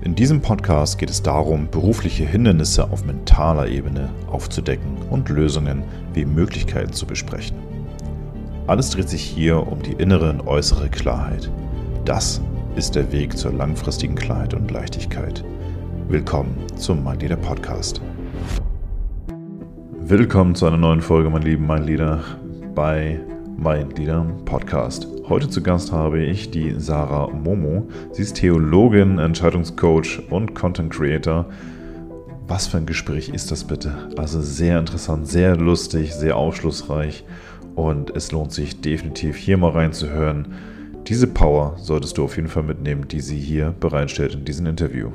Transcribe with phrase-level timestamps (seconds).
[0.00, 5.82] In diesem Podcast geht es darum, berufliche Hindernisse auf mentaler Ebene aufzudecken und Lösungen
[6.14, 7.56] wie Möglichkeiten zu besprechen.
[8.68, 11.50] Alles dreht sich hier um die innere und äußere Klarheit.
[12.04, 12.40] Das
[12.76, 15.42] ist der Weg zur langfristigen Klarheit und Leichtigkeit.
[16.06, 18.00] Willkommen zum Mein Leader Podcast.
[19.98, 22.22] Willkommen zu einer neuen Folge, mein Lieben, mein Leader,
[22.72, 23.18] bei
[23.56, 25.08] Mein Leader Podcast.
[25.28, 27.86] Heute zu Gast habe ich die Sarah Momo.
[28.12, 31.44] Sie ist Theologin, Entscheidungscoach und Content Creator.
[32.46, 34.08] Was für ein Gespräch ist das bitte?
[34.16, 37.24] Also sehr interessant, sehr lustig, sehr aufschlussreich
[37.74, 40.54] und es lohnt sich definitiv hier mal reinzuhören.
[41.06, 45.10] Diese Power solltest du auf jeden Fall mitnehmen, die sie hier bereitstellt in diesem Interview.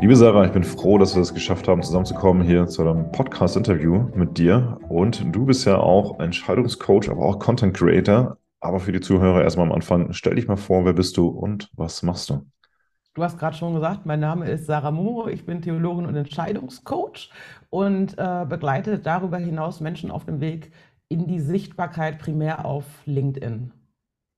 [0.00, 4.08] Liebe Sarah, ich bin froh, dass wir es geschafft haben, zusammenzukommen hier zu einem Podcast-Interview
[4.14, 4.78] mit dir.
[4.88, 8.38] Und du bist ja auch Entscheidungscoach, aber auch Content Creator.
[8.60, 11.70] Aber für die Zuhörer erstmal am Anfang, stell dich mal vor, wer bist du und
[11.76, 12.46] was machst du?
[13.12, 17.30] Du hast gerade schon gesagt, mein Name ist Sarah Momo, ich bin Theologin und Entscheidungscoach
[17.68, 20.72] und äh, begleite darüber hinaus Menschen auf dem Weg
[21.10, 23.74] in die Sichtbarkeit primär auf LinkedIn.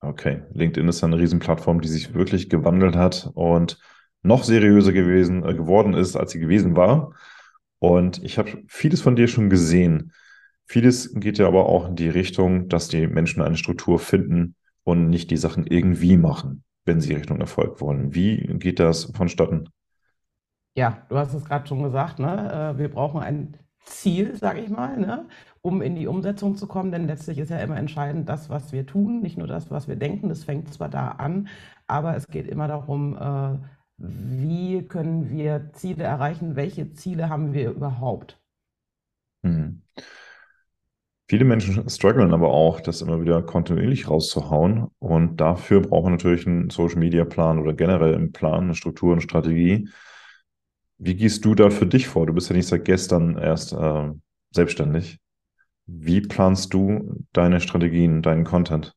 [0.01, 3.79] Okay, LinkedIn ist eine Riesenplattform, die sich wirklich gewandelt hat und
[4.23, 7.13] noch seriöser gewesen, äh, geworden ist, als sie gewesen war.
[7.79, 10.13] Und ich habe vieles von dir schon gesehen.
[10.67, 15.11] Vieles geht ja aber auch in die Richtung, dass die Menschen eine Struktur finden und
[15.11, 18.15] nicht die Sachen irgendwie machen, wenn sie Richtung Erfolg wollen.
[18.15, 19.69] Wie geht das vonstatten?
[20.75, 22.75] Ja, du hast es gerade schon gesagt, ne?
[22.75, 25.27] Äh, wir brauchen ein Ziel, sage ich mal, ne?
[25.61, 28.87] um in die Umsetzung zu kommen, denn letztlich ist ja immer entscheidend das, was wir
[28.87, 30.29] tun, nicht nur das, was wir denken.
[30.29, 31.49] Das fängt zwar da an,
[31.87, 33.59] aber es geht immer darum, äh,
[34.05, 36.57] wie können wir Ziele erreichen?
[36.57, 38.41] Welche Ziele haben wir überhaupt?
[39.43, 39.83] Mhm.
[41.29, 44.89] Viele Menschen strugglen aber auch, das immer wieder kontinuierlich rauszuhauen.
[44.99, 49.13] Und dafür braucht man natürlich einen Social Media Plan oder generell einen Plan, eine Struktur,
[49.13, 49.89] eine Strategie.
[50.99, 52.27] Wie gehst du da für dich vor?
[52.27, 54.11] Du bist ja nicht seit gestern erst äh,
[54.51, 55.21] selbstständig.
[55.87, 58.95] Wie planst du deine Strategien, deinen Content?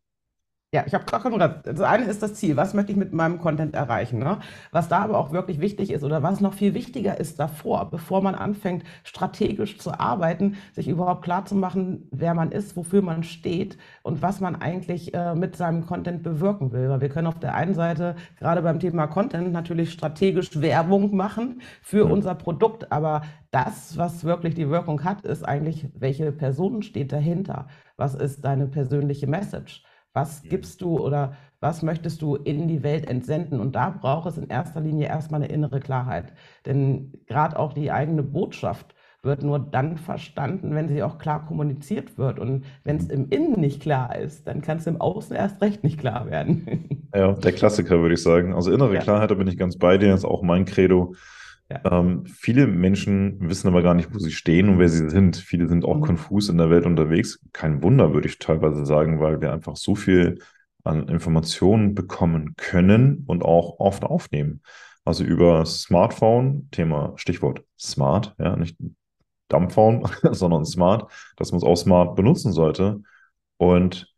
[0.73, 3.39] Ja, ich habe gerade gesagt, das eine ist das Ziel, was möchte ich mit meinem
[3.39, 4.19] Content erreichen.
[4.19, 4.39] Ne?
[4.71, 8.21] Was da aber auch wirklich wichtig ist oder was noch viel wichtiger ist davor, bevor
[8.21, 13.23] man anfängt, strategisch zu arbeiten, sich überhaupt klar zu machen, wer man ist, wofür man
[13.23, 16.89] steht und was man eigentlich äh, mit seinem Content bewirken will.
[16.89, 21.61] Weil wir können auf der einen Seite gerade beim Thema Content natürlich strategisch Werbung machen
[21.81, 22.11] für ja.
[22.11, 23.21] unser Produkt, aber
[23.51, 27.67] das, was wirklich die Wirkung hat, ist eigentlich, welche Person steht dahinter?
[27.95, 29.85] Was ist deine persönliche Message?
[30.15, 33.59] Was gibst du oder was möchtest du in die Welt entsenden?
[33.59, 36.31] Und da braucht es in erster Linie erstmal eine innere Klarheit.
[36.65, 42.17] Denn gerade auch die eigene Botschaft wird nur dann verstanden, wenn sie auch klar kommuniziert
[42.17, 42.39] wird.
[42.39, 45.83] Und wenn es im Innen nicht klar ist, dann kann es im Außen erst recht
[45.83, 47.09] nicht klar werden.
[47.13, 48.53] Ja, der Klassiker würde ich sagen.
[48.53, 49.01] Also innere ja.
[49.01, 51.15] Klarheit, da bin ich ganz bei dir, das ist auch mein Credo.
[51.69, 51.81] Ja.
[51.99, 55.35] Ähm, viele Menschen wissen aber gar nicht, wo sie stehen und wer sie sind.
[55.37, 56.01] Viele sind auch mhm.
[56.01, 57.39] konfus in der Welt unterwegs.
[57.53, 60.39] Kein Wunder, würde ich teilweise sagen, weil wir einfach so viel
[60.83, 64.61] an Informationen bekommen können und auch oft aufnehmen.
[65.03, 68.77] Also über Smartphone, Thema Stichwort Smart, ja, nicht
[69.49, 73.01] Dumbphone, sondern Smart, dass man es auch smart benutzen sollte
[73.57, 74.13] und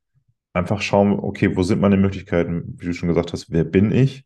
[0.53, 2.75] einfach schauen, okay, wo sind meine Möglichkeiten?
[2.77, 4.25] Wie du schon gesagt hast, wer bin ich?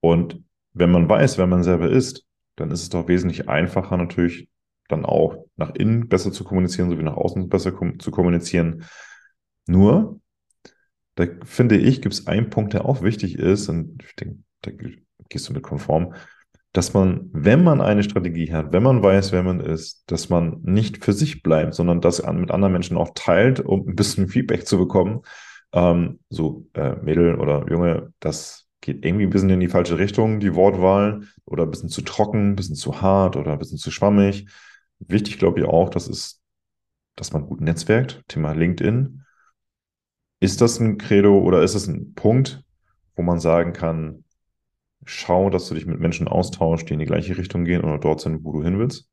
[0.00, 0.42] Und
[0.72, 2.26] wenn man weiß, wer man selber ist,
[2.56, 4.48] dann ist es doch wesentlich einfacher natürlich
[4.88, 8.84] dann auch nach innen besser zu kommunizieren, sowie nach außen besser kom zu kommunizieren.
[9.66, 10.20] Nur,
[11.14, 14.70] da finde ich, gibt es einen Punkt, der auch wichtig ist, und ich denke, da
[15.28, 16.14] gehst du mit konform,
[16.72, 20.60] dass man, wenn man eine Strategie hat, wenn man weiß, wer man ist, dass man
[20.62, 24.66] nicht für sich bleibt, sondern das mit anderen Menschen auch teilt, um ein bisschen Feedback
[24.66, 25.22] zu bekommen.
[25.72, 30.40] Ähm, so, äh, Mädel oder Junge, das geht irgendwie ein bisschen in die falsche Richtung,
[30.40, 33.90] die Wortwahl, oder ein bisschen zu trocken, ein bisschen zu hart oder ein bisschen zu
[33.90, 34.46] schwammig.
[34.98, 36.42] Wichtig, glaube ich, auch, das ist,
[37.16, 38.22] dass man gut netzwerkt.
[38.28, 39.24] Thema LinkedIn.
[40.40, 42.62] Ist das ein Credo oder ist es ein Punkt,
[43.16, 44.24] wo man sagen kann,
[45.06, 48.20] schau, dass du dich mit Menschen austauschst, die in die gleiche Richtung gehen oder dort
[48.20, 49.08] sind, wo du hin willst?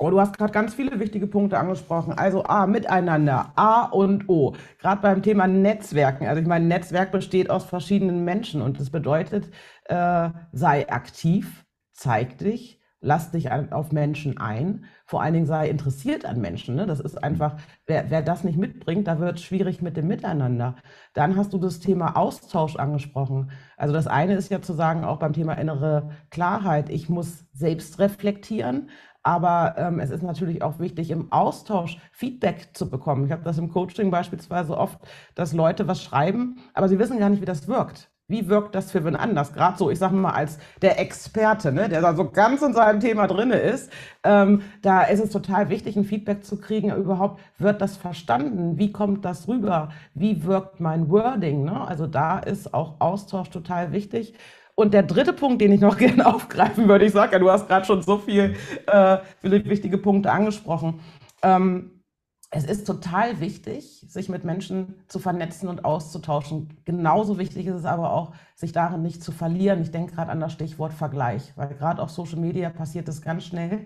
[0.00, 2.12] Oh, du hast gerade ganz viele wichtige Punkte angesprochen.
[2.12, 4.54] Also A, miteinander, A und O.
[4.78, 6.28] Gerade beim Thema Netzwerken.
[6.28, 9.50] Also ich meine, Netzwerk besteht aus verschiedenen Menschen und das bedeutet,
[9.86, 14.84] äh, sei aktiv, zeig dich, lass dich auf Menschen ein.
[15.04, 16.76] Vor allen Dingen sei interessiert an Menschen.
[16.76, 16.86] Ne?
[16.86, 17.56] Das ist einfach,
[17.86, 20.76] wer, wer das nicht mitbringt, da wird es schwierig mit dem Miteinander.
[21.14, 23.50] Dann hast du das Thema Austausch angesprochen.
[23.76, 27.98] Also das eine ist ja zu sagen, auch beim Thema innere Klarheit, ich muss selbst
[27.98, 28.90] reflektieren,
[29.22, 33.26] aber ähm, es ist natürlich auch wichtig, im Austausch Feedback zu bekommen.
[33.26, 34.98] Ich habe das im Coaching beispielsweise oft,
[35.34, 38.10] dass Leute was schreiben, aber sie wissen gar nicht, wie das wirkt.
[38.30, 39.54] wie wirkt das für wen anders?
[39.54, 43.00] Gerade so, ich sage mal, als der Experte, ne, der da so ganz in seinem
[43.00, 43.90] Thema drin ist,
[44.22, 48.78] ähm, da ist es total wichtig, ein Feedback zu kriegen, überhaupt, wird das verstanden?
[48.78, 49.90] Wie kommt das rüber?
[50.14, 51.64] Wie wirkt mein Wording?
[51.64, 51.86] Ne?
[51.86, 54.34] Also da ist auch Austausch total wichtig.
[54.78, 57.66] Und der dritte Punkt, den ich noch gerne aufgreifen würde, ich sage ja, du hast
[57.66, 58.54] gerade schon so viel,
[58.86, 61.00] äh, viele wichtige Punkte angesprochen.
[61.42, 62.04] Ähm,
[62.52, 66.78] es ist total wichtig, sich mit Menschen zu vernetzen und auszutauschen.
[66.84, 69.82] Genauso wichtig ist es aber auch, sich darin nicht zu verlieren.
[69.82, 73.46] Ich denke gerade an das Stichwort Vergleich, weil gerade auf Social Media passiert es ganz
[73.46, 73.84] schnell,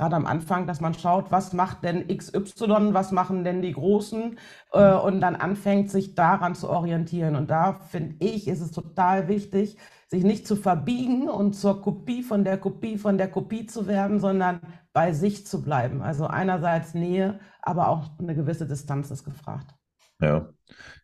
[0.00, 4.38] gerade am Anfang, dass man schaut, was macht denn XY, was machen denn die Großen
[4.72, 7.36] äh, und dann anfängt, sich daran zu orientieren.
[7.36, 9.76] Und da finde ich, ist es total wichtig,
[10.08, 14.20] sich nicht zu verbiegen und zur Kopie von der Kopie von der Kopie zu werden,
[14.20, 14.60] sondern
[14.94, 16.00] bei sich zu bleiben.
[16.00, 19.74] Also einerseits Nähe, aber auch eine gewisse Distanz ist gefragt.
[20.18, 20.48] Ja,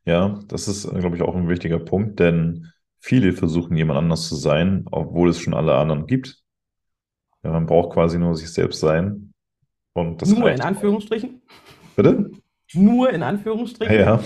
[0.07, 4.37] ja, das ist, glaube ich, auch ein wichtiger Punkt, denn viele versuchen, jemand anders zu
[4.37, 6.46] sein, obwohl es schon alle anderen gibt.
[7.43, 9.33] Ja, man braucht quasi nur sich selbst sein.
[9.93, 11.43] Und das nur in Anführungsstrichen?
[11.97, 12.31] Bitte?
[12.75, 13.94] Nur in Anführungsstrichen?
[13.94, 14.21] Ja,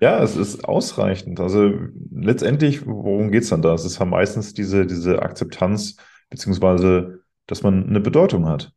[0.00, 1.38] ja es ist ausreichend.
[1.38, 1.72] Also
[2.10, 3.74] letztendlich, worum geht es dann da?
[3.74, 5.96] Es ist halt meistens diese, diese Akzeptanz,
[6.30, 8.72] beziehungsweise, dass man eine Bedeutung hat.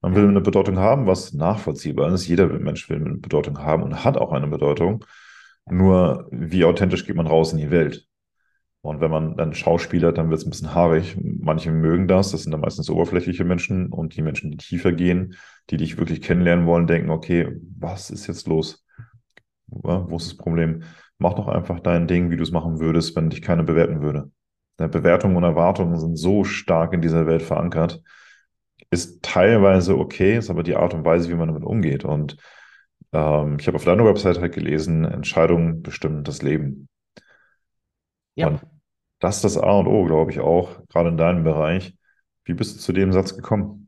[0.00, 2.28] Man will eine Bedeutung haben, was nachvollziehbar ist.
[2.28, 5.04] Jeder Mensch will eine Bedeutung haben und hat auch eine Bedeutung.
[5.66, 8.07] Nur wie authentisch geht man raus in die Welt?
[8.80, 11.16] Und wenn man dann Schauspieler, dann wird es ein bisschen haarig.
[11.20, 15.34] Manche mögen das, das sind dann meistens oberflächliche Menschen und die Menschen, die tiefer gehen,
[15.70, 17.48] die dich wirklich kennenlernen wollen, denken, okay,
[17.78, 18.84] was ist jetzt los?
[19.66, 20.84] Wo ist das Problem?
[21.18, 24.30] Mach doch einfach dein Ding, wie du es machen würdest, wenn dich keiner bewerten würde.
[24.76, 28.00] Bewertungen und Erwartungen sind so stark in dieser Welt verankert,
[28.90, 32.04] ist teilweise okay, ist aber die Art und Weise, wie man damit umgeht.
[32.04, 32.36] Und
[33.12, 36.88] ähm, ich habe auf deiner Website halt gelesen, Entscheidungen bestimmen das Leben.
[38.38, 38.48] Ja.
[38.48, 38.60] Und
[39.20, 41.94] das ist das A und O, glaube ich auch, gerade in deinem Bereich.
[42.44, 43.87] Wie bist du zu dem Satz gekommen?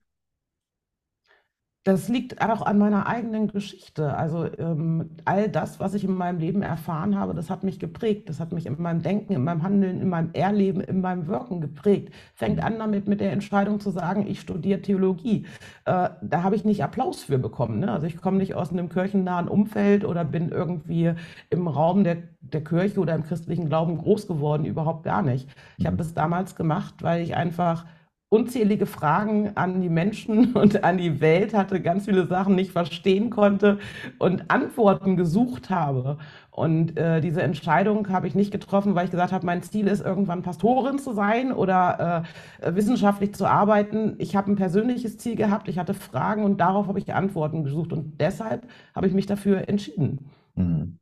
[1.82, 4.14] Das liegt auch an meiner eigenen Geschichte.
[4.14, 8.28] Also ähm, all das, was ich in meinem Leben erfahren habe, das hat mich geprägt.
[8.28, 11.62] Das hat mich in meinem Denken, in meinem Handeln, in meinem Erleben, in meinem Wirken
[11.62, 12.12] geprägt.
[12.34, 15.46] Fängt an damit mit der Entscheidung zu sagen, ich studiere Theologie.
[15.86, 17.80] Äh, da habe ich nicht Applaus für bekommen.
[17.80, 17.90] Ne?
[17.90, 21.14] Also ich komme nicht aus einem kirchennahen Umfeld oder bin irgendwie
[21.48, 24.66] im Raum der, der Kirche oder im christlichen Glauben groß geworden.
[24.66, 25.48] Überhaupt gar nicht.
[25.78, 25.98] Ich habe mhm.
[25.98, 27.86] das damals gemacht, weil ich einfach
[28.30, 33.28] unzählige Fragen an die Menschen und an die Welt hatte, ganz viele Sachen nicht verstehen
[33.28, 33.78] konnte
[34.18, 36.16] und Antworten gesucht habe.
[36.50, 40.04] Und äh, diese Entscheidung habe ich nicht getroffen, weil ich gesagt habe, mein Ziel ist,
[40.04, 42.24] irgendwann Pastorin zu sein oder
[42.60, 44.14] äh, wissenschaftlich zu arbeiten.
[44.18, 47.92] Ich habe ein persönliches Ziel gehabt, ich hatte Fragen und darauf habe ich Antworten gesucht.
[47.92, 50.30] Und deshalb habe ich mich dafür entschieden.
[50.54, 50.98] Mhm.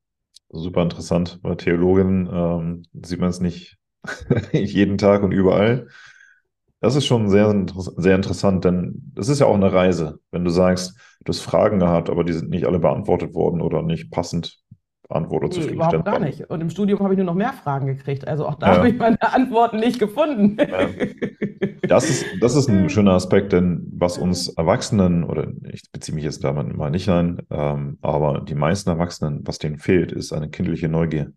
[0.51, 1.41] Super interessant.
[1.43, 3.77] Bei Theologin ähm, sieht man es nicht
[4.53, 5.89] jeden Tag und überall.
[6.81, 7.67] Das ist schon sehr,
[7.97, 10.21] sehr interessant, denn es ist ja auch eine Reise.
[10.31, 13.83] Wenn du sagst, du hast Fragen gehabt, aber die sind nicht alle beantwortet worden oder
[13.83, 14.61] nicht passend
[15.09, 15.59] beantwortet.
[15.59, 16.49] Nee, überhaupt gar nicht.
[16.51, 18.29] Und im Studium habe ich nur noch mehr Fragen gekriegt.
[18.29, 18.77] Also auch da ja.
[18.77, 20.57] habe ich meine Antworten nicht gefunden.
[20.59, 20.89] Ja.
[21.83, 26.25] Das, ist, das ist ein schöner Aspekt, denn was uns Erwachsenen, oder ich beziehe mich
[26.25, 30.51] jetzt damit mal nicht ein, ähm, aber die meisten Erwachsenen, was denen fehlt, ist eine
[30.51, 31.33] kindliche Neugier.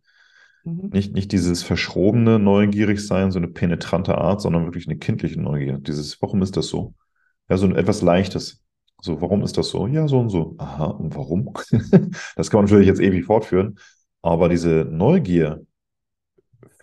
[0.64, 0.90] Mhm.
[0.92, 5.78] Nicht, nicht dieses verschrobene neugierig sein, so eine penetrante Art, sondern wirklich eine kindliche Neugier.
[5.80, 6.94] Dieses, warum ist das so?
[7.50, 8.64] Ja, so ein etwas Leichtes.
[9.02, 9.88] So, warum ist das so?
[9.88, 10.56] Ja, so und so.
[10.60, 11.54] Aha, und warum?
[12.36, 13.80] das kann man natürlich jetzt ewig fortführen.
[14.22, 15.66] Aber diese Neugier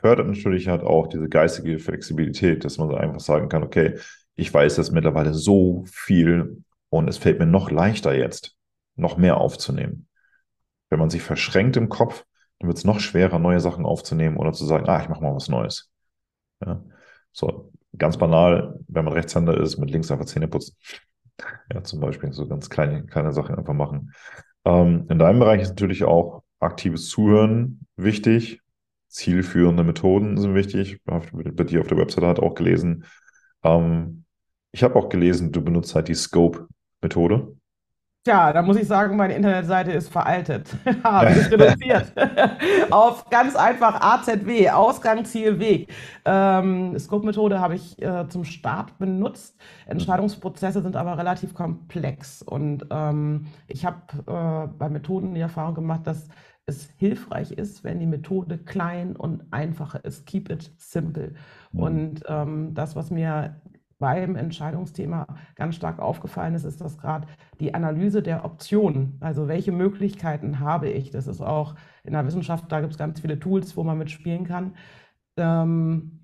[0.00, 3.98] fördert natürlich halt auch diese geistige Flexibilität, dass man einfach sagen kann, okay,
[4.34, 8.56] ich weiß jetzt mittlerweile so viel und es fällt mir noch leichter jetzt,
[8.96, 10.08] noch mehr aufzunehmen.
[10.90, 12.24] Wenn man sich verschränkt im Kopf,
[12.58, 15.34] dann wird es noch schwerer, neue Sachen aufzunehmen oder zu sagen, ah, ich mache mal
[15.34, 15.90] was Neues.
[16.64, 16.82] Ja.
[17.32, 20.76] So, ganz banal, wenn man Rechtshänder ist, mit links einfach Zähne putzen.
[21.72, 24.12] Ja, zum Beispiel so ganz kleine, kleine Sachen einfach machen.
[24.64, 28.60] Ähm, in deinem Bereich ist natürlich auch aktives Zuhören wichtig.
[29.08, 31.00] Zielführende Methoden sind wichtig.
[31.04, 33.04] Bei dir auf der Website hat auch gelesen.
[33.62, 34.24] Ähm,
[34.72, 37.56] ich habe auch gelesen, du benutzt halt die Scope-Methode.
[38.28, 40.68] Tja, da muss ich sagen, meine Internetseite ist veraltet.
[41.02, 42.12] Habe ich reduziert.
[42.90, 45.90] Auf ganz einfach AZW, Ausgang, Ziel, Weg.
[46.26, 49.56] Ähm, Scope-Methode habe ich äh, zum Start benutzt.
[49.86, 52.42] Entscheidungsprozesse sind aber relativ komplex.
[52.42, 56.28] Und ähm, ich habe äh, bei Methoden die Erfahrung gemacht, dass
[56.66, 60.26] es hilfreich ist, wenn die Methode klein und einfach ist.
[60.26, 61.32] Keep it simple.
[61.72, 61.80] Mhm.
[61.80, 63.56] Und ähm, das, was mir
[63.98, 65.26] beim Entscheidungsthema
[65.56, 67.26] ganz stark aufgefallen ist, ist das gerade
[67.60, 69.16] die Analyse der Optionen.
[69.20, 71.10] Also welche Möglichkeiten habe ich?
[71.10, 71.74] Das ist auch
[72.04, 74.74] in der Wissenschaft, da gibt es ganz viele Tools, wo man mitspielen kann.
[75.36, 76.20] ähm,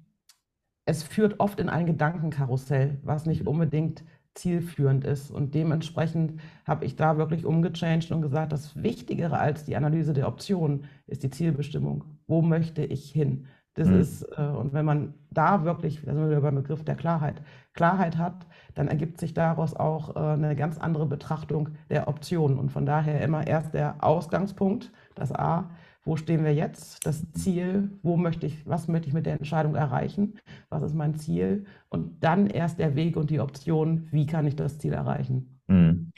[0.86, 4.04] es führt oft in ein Gedankenkarussell, was nicht unbedingt
[4.34, 5.30] zielführend ist.
[5.30, 10.28] Und dementsprechend habe ich da wirklich umgechanged und gesagt, das Wichtigere als die Analyse der
[10.28, 12.04] Optionen ist die Zielbestimmung.
[12.26, 13.46] Wo möchte ich hin?
[13.74, 14.00] Das mhm.
[14.00, 17.42] ist, äh, und wenn man da wirklich, da sind wir wieder beim Begriff der Klarheit,
[17.74, 22.58] Klarheit hat, dann ergibt sich daraus auch äh, eine ganz andere Betrachtung der Optionen.
[22.58, 25.70] Und von daher immer erst der Ausgangspunkt, das A,
[26.04, 29.74] wo stehen wir jetzt, das Ziel, wo möchte ich, was möchte ich mit der Entscheidung
[29.74, 30.34] erreichen,
[30.68, 34.54] was ist mein Ziel und dann erst der Weg und die Option, wie kann ich
[34.54, 35.60] das Ziel erreichen.
[35.66, 36.12] Mhm.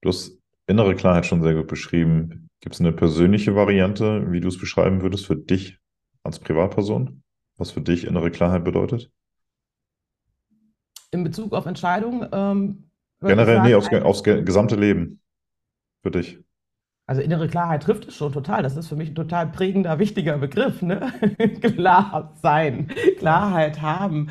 [0.00, 2.48] Du hast innere Klarheit schon sehr gut beschrieben.
[2.60, 5.78] Gibt es eine persönliche Variante, wie du es beschreiben würdest für dich
[6.22, 7.22] als Privatperson,
[7.56, 9.10] was für dich innere Klarheit bedeutet?
[11.10, 12.28] In Bezug auf Entscheidungen?
[12.32, 15.20] Ähm, Generell, sagen, nee, aufs, aufs gesamte Leben
[16.02, 16.38] für dich.
[17.06, 18.62] Also innere Klarheit trifft es schon total.
[18.62, 20.82] Das ist für mich ein total prägender, wichtiger Begriff.
[20.82, 21.10] Ne?
[21.62, 24.28] Klar sein, Klarheit haben.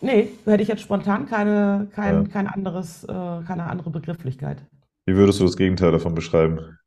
[0.00, 2.28] Nee, hätte ich jetzt spontan keine, kein, ja.
[2.28, 4.64] kein anderes, äh, keine andere Begrifflichkeit.
[5.06, 6.78] Wie würdest du das Gegenteil davon beschreiben?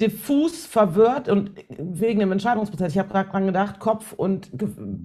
[0.00, 2.92] Diffus, verwirrt und wegen dem Entscheidungsprozess.
[2.92, 4.50] Ich habe gerade dran gedacht, Kopf und,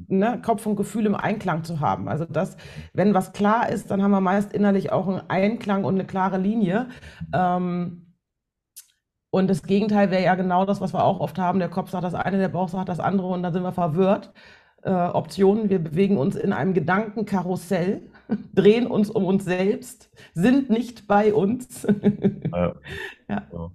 [0.10, 2.10] ne, Kopf und Gefühl im Einklang zu haben.
[2.10, 2.57] Also das,
[2.93, 6.38] wenn was klar ist, dann haben wir meist innerlich auch einen Einklang und eine klare
[6.38, 6.89] Linie.
[7.33, 8.13] Ähm,
[9.29, 11.60] und das Gegenteil wäre ja genau das, was wir auch oft haben.
[11.60, 14.33] Der Kopf sagt das eine, der Bauch sagt das andere und dann sind wir verwirrt.
[14.83, 18.01] Äh, Optionen, wir bewegen uns in einem Gedankenkarussell,
[18.53, 21.88] drehen uns um uns selbst, sind nicht bei uns.
[22.51, 22.74] ja.
[23.29, 23.71] ja.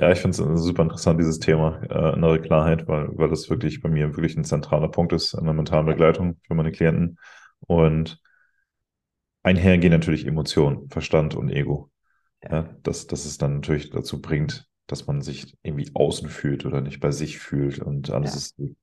[0.00, 3.80] Ja, ich finde es super interessant, dieses Thema äh, innere Klarheit, weil, weil das wirklich
[3.80, 7.18] bei mir wirklich ein zentraler Punkt ist in der mentalen Begleitung für meine Klienten.
[7.60, 8.20] Und
[9.42, 11.90] einhergehen natürlich Emotionen, Verstand und Ego.
[12.48, 16.80] Ja, dass, dass es dann natürlich dazu bringt, dass man sich irgendwie außen fühlt oder
[16.80, 18.36] nicht bei sich fühlt und alles ja.
[18.36, 18.76] ist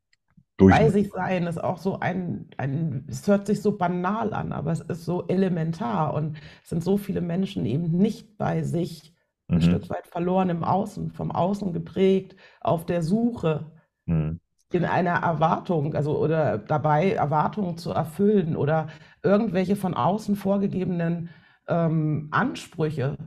[0.57, 0.75] durch.
[0.75, 4.73] Bei sich sein ist auch so ein, ein, es hört sich so banal an, aber
[4.73, 9.14] es ist so elementar und es sind so viele Menschen eben nicht bei sich
[9.47, 9.61] ein mhm.
[9.61, 13.71] Stück weit verloren im Außen, vom Außen geprägt, auf der Suche,
[14.05, 14.39] mhm.
[14.71, 18.87] in einer Erwartung, also oder dabei Erwartungen zu erfüllen oder
[19.23, 21.29] irgendwelche von außen vorgegebenen
[21.67, 23.17] ähm, Ansprüche.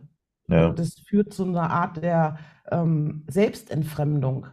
[0.49, 0.69] Ja.
[0.69, 2.39] Und das führt zu einer Art der
[2.71, 4.47] ähm, Selbstentfremdung.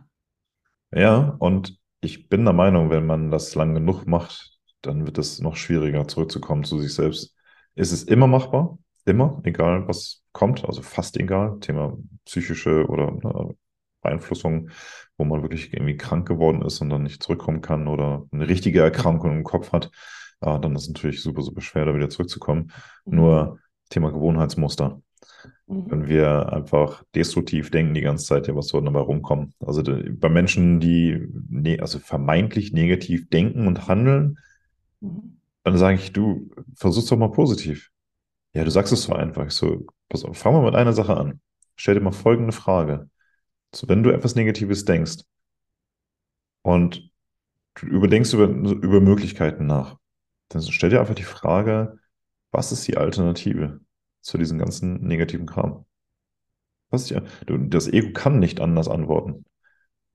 [0.91, 5.41] Ja, und ich bin der Meinung, wenn man das lang genug macht, dann wird es
[5.41, 7.35] noch schwieriger, zurückzukommen zu sich selbst.
[7.73, 8.77] Ist es immer machbar?
[9.05, 11.59] Immer, egal was kommt, also fast egal.
[11.59, 13.55] Thema psychische oder ne,
[14.01, 14.69] Beeinflussung,
[15.17, 18.81] wo man wirklich irgendwie krank geworden ist und dann nicht zurückkommen kann oder eine richtige
[18.81, 19.91] Erkrankung im Kopf hat,
[20.41, 22.71] äh, dann ist es natürlich super, super schwer, da wieder zurückzukommen.
[23.05, 23.15] Mhm.
[23.15, 23.59] Nur
[23.89, 25.01] Thema Gewohnheitsmuster.
[25.67, 25.91] Mhm.
[25.91, 29.53] Wenn wir einfach destruktiv denken die ganze Zeit, ja, was soll dabei rumkommen?
[29.59, 34.37] Also bei Menschen, die ne, also vermeintlich negativ denken und handeln,
[35.01, 35.37] mhm.
[35.63, 37.91] dann sage ich, du versuch's doch mal positiv.
[38.55, 39.51] Ja, du sagst es so einfach.
[39.51, 41.41] So, pass auf, fangen wir mit einer Sache an.
[41.75, 43.09] Stell dir mal folgende Frage.
[43.75, 45.23] So, wenn du etwas Negatives denkst
[46.63, 47.09] und
[47.75, 49.97] du überdenkst über, über Möglichkeiten nach,
[50.49, 51.99] dann stell dir einfach die Frage,
[52.51, 53.81] was ist die Alternative
[54.21, 55.85] zu diesem ganzen negativen Kram?
[56.89, 57.19] Was die,
[57.69, 59.45] das Ego kann nicht anders antworten.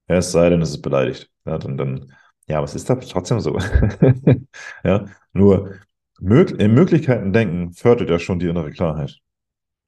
[0.09, 1.31] Ja, es sei denn, es ist beleidigt.
[1.47, 2.13] Ja, dann, dann,
[2.49, 3.59] ja, aber es ist da trotzdem so.
[4.85, 5.75] ja, nur
[6.21, 9.19] in Möglichkeiten denken fördert ja schon die innere Klarheit.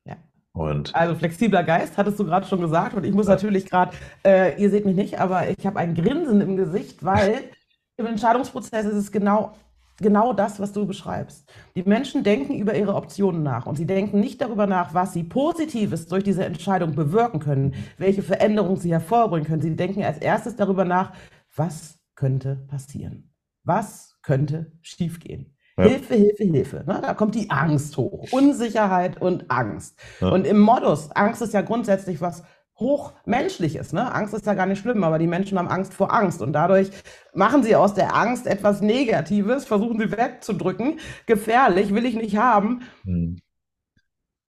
[0.04, 0.16] Ja.
[0.52, 2.94] Und also flexibler Geist, hattest du gerade schon gesagt.
[2.94, 3.34] Und ich muss ja.
[3.34, 7.44] natürlich gerade, äh, ihr seht mich nicht, aber ich habe ein Grinsen im Gesicht, weil
[7.96, 9.52] im Entscheidungsprozess ist es genau,
[9.98, 11.50] genau das, was du beschreibst.
[11.76, 15.24] Die Menschen denken über ihre Optionen nach und sie denken nicht darüber nach, was sie
[15.24, 19.62] Positives durch diese Entscheidung bewirken können, welche Veränderungen sie hervorbringen können.
[19.62, 21.12] Sie denken als erstes darüber nach,
[21.54, 23.30] was könnte passieren?
[23.64, 25.54] Was könnte schiefgehen?
[25.82, 25.88] Ja.
[25.88, 26.84] Hilfe, Hilfe, Hilfe.
[26.86, 27.00] Ne?
[27.02, 28.26] Da kommt die Angst hoch.
[28.32, 29.98] Unsicherheit und Angst.
[30.20, 30.28] Ja.
[30.28, 32.42] Und im Modus, Angst ist ja grundsätzlich was
[32.78, 33.92] hochmenschliches.
[33.92, 34.12] Ne?
[34.12, 36.42] Angst ist ja gar nicht schlimm, aber die Menschen haben Angst vor Angst.
[36.42, 36.90] Und dadurch
[37.34, 40.98] machen sie aus der Angst etwas Negatives, versuchen sie wegzudrücken.
[41.26, 42.82] Gefährlich, will ich nicht haben.
[43.04, 43.38] Hm.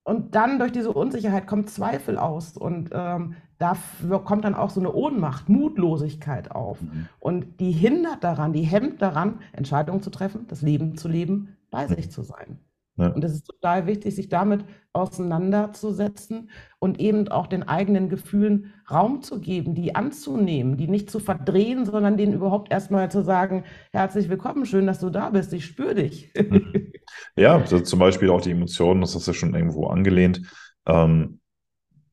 [0.05, 2.55] Und dann durch diese Unsicherheit kommt Zweifel aus.
[2.55, 3.75] Und ähm, da
[4.23, 6.79] kommt dann auch so eine Ohnmacht, Mutlosigkeit auf.
[6.79, 7.07] Mhm.
[7.19, 11.87] Und die hindert daran, die hemmt daran, Entscheidungen zu treffen, das Leben zu leben, bei
[11.87, 11.95] mhm.
[11.95, 12.59] sich zu sein.
[12.97, 13.07] Ja.
[13.07, 16.49] Und es ist total wichtig, sich damit auseinanderzusetzen
[16.79, 21.85] und eben auch den eigenen Gefühlen Raum zu geben, die anzunehmen, die nicht zu verdrehen,
[21.85, 25.95] sondern denen überhaupt erstmal zu sagen, herzlich willkommen, schön, dass du da bist, ich spüre
[25.95, 26.31] dich.
[26.35, 26.91] Mhm.
[27.35, 30.41] Ja, also zum Beispiel auch die Emotionen, das hast du ja schon irgendwo angelehnt.
[30.85, 31.39] Ähm,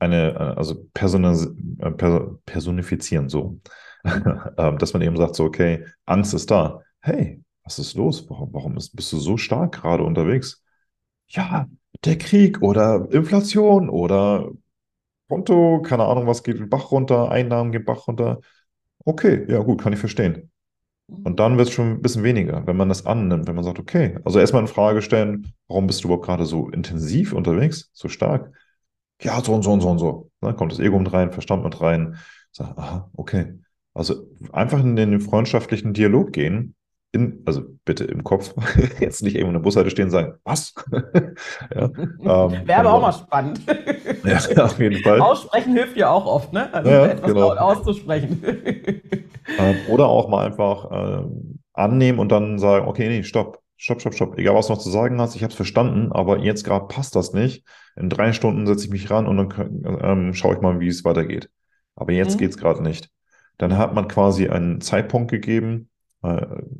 [0.00, 1.90] eine, äh, also äh,
[2.44, 3.60] personifizieren, so.
[4.04, 6.82] ähm, dass man eben sagt, so, okay, Angst ist da.
[7.00, 8.28] Hey, was ist los?
[8.28, 10.64] Warum, warum ist, bist du so stark gerade unterwegs?
[11.32, 11.66] Ja,
[12.04, 14.50] der Krieg oder Inflation oder
[15.28, 18.40] Konto, keine Ahnung, was geht den Bach runter, Einnahmen gehen Bach runter.
[19.04, 20.50] Okay, ja gut, kann ich verstehen.
[21.08, 23.78] Und dann wird es schon ein bisschen weniger, wenn man das annimmt, wenn man sagt,
[23.78, 28.08] okay, also erstmal in Frage stellen, warum bist du überhaupt gerade so intensiv unterwegs, so
[28.08, 28.52] stark?
[29.20, 30.30] Ja, so und so und so und so.
[30.40, 32.16] Dann kommt das Ego mit rein, Verstand mit rein.
[32.52, 33.58] Sag, aha, okay.
[33.94, 36.74] Also einfach in den freundschaftlichen Dialog gehen,
[37.12, 38.54] in, also bitte im Kopf,
[39.00, 40.74] jetzt nicht irgendwo in der Busseite stehen und sagen, was?
[41.74, 43.60] ja, ähm, Wäre aber auch mal spannend.
[44.24, 45.20] ja, auf jeden Fall.
[45.20, 46.72] Aussprechen hilft ja auch oft, ne?
[46.72, 47.50] Also ja, etwas genau.
[47.50, 48.42] auszusprechen.
[49.58, 51.26] ähm, oder auch mal einfach äh,
[51.74, 54.38] annehmen und dann sagen, okay, nee, stopp, stopp, stopp, stopp.
[54.38, 57.14] Egal, was du noch zu sagen hast, ich habe es verstanden, aber jetzt gerade passt
[57.14, 57.66] das nicht.
[57.94, 61.04] In drei Stunden setze ich mich ran und dann ähm, schaue ich mal, wie es
[61.04, 61.50] weitergeht.
[61.94, 62.38] Aber jetzt mhm.
[62.38, 63.10] geht es gerade nicht.
[63.58, 65.90] Dann hat man quasi einen Zeitpunkt gegeben,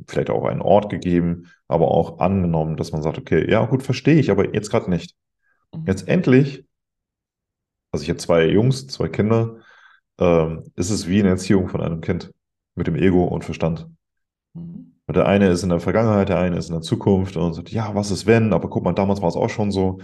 [0.07, 4.19] vielleicht auch einen Ort gegeben, aber auch angenommen, dass man sagt, okay, ja gut, verstehe
[4.19, 5.17] ich, aber jetzt gerade nicht.
[5.75, 5.85] Mhm.
[5.87, 6.65] Jetzt endlich,
[7.91, 9.59] also ich habe zwei Jungs, zwei Kinder,
[10.19, 12.33] ähm, ist es wie eine Erziehung von einem Kind
[12.75, 13.89] mit dem Ego und Verstand.
[14.55, 14.93] Mhm.
[15.09, 17.95] Der eine ist in der Vergangenheit, der eine ist in der Zukunft und sagt, ja,
[17.95, 18.53] was ist wenn?
[18.55, 19.99] Aber guck mal, damals war es auch schon so.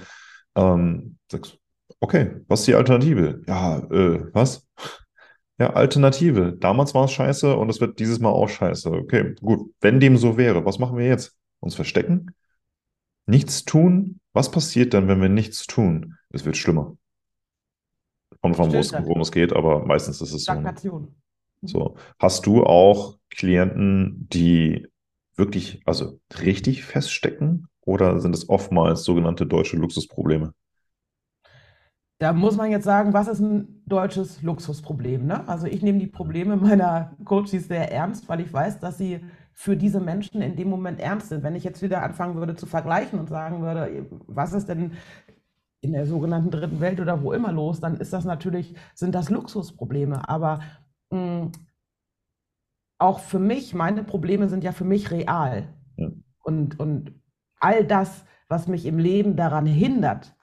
[0.55, 1.59] Ähm, sagst,
[2.01, 3.43] okay, was ist die Alternative?
[3.47, 4.67] Ja, äh, was?
[5.59, 6.57] Ja, Alternative.
[6.59, 8.91] Damals war es scheiße und es wird dieses Mal auch scheiße.
[8.91, 9.73] Okay, gut.
[9.81, 11.37] Wenn dem so wäre, was machen wir jetzt?
[11.61, 12.33] Uns verstecken?
[13.27, 14.21] Nichts tun?
[14.33, 16.15] Was passiert dann, wenn wir nichts tun?
[16.31, 16.97] Es wird schlimmer.
[18.41, 20.53] Kommt von worum es geht, aber meistens ist es so.
[20.53, 21.15] Stagnation.
[21.63, 21.97] So.
[22.21, 24.87] Hast du auch Klienten, die
[25.35, 27.67] wirklich, also richtig feststecken?
[27.81, 30.53] Oder sind es oftmals sogenannte deutsche Luxusprobleme?
[32.19, 35.27] Da muss man jetzt sagen, was ist ein deutsches Luxusproblem?
[35.27, 35.49] Ne?
[35.49, 39.21] Also ich nehme die Probleme meiner Coaches sehr ernst, weil ich weiß, dass sie
[39.53, 41.43] für diese Menschen in dem Moment ernst sind.
[41.43, 44.93] Wenn ich jetzt wieder anfangen würde zu vergleichen und sagen würde, was ist denn
[45.81, 49.31] in der sogenannten dritten Welt oder wo immer los, dann ist das natürlich, sind das
[49.31, 50.29] Luxusprobleme.
[50.29, 50.61] Aber
[51.11, 51.53] mh, hm,
[52.99, 55.69] auch für mich, meine Probleme sind ja für mich real.
[55.97, 56.09] Ja.
[56.43, 57.15] Und, und
[57.61, 60.35] all das, was mich im Leben daran hindert,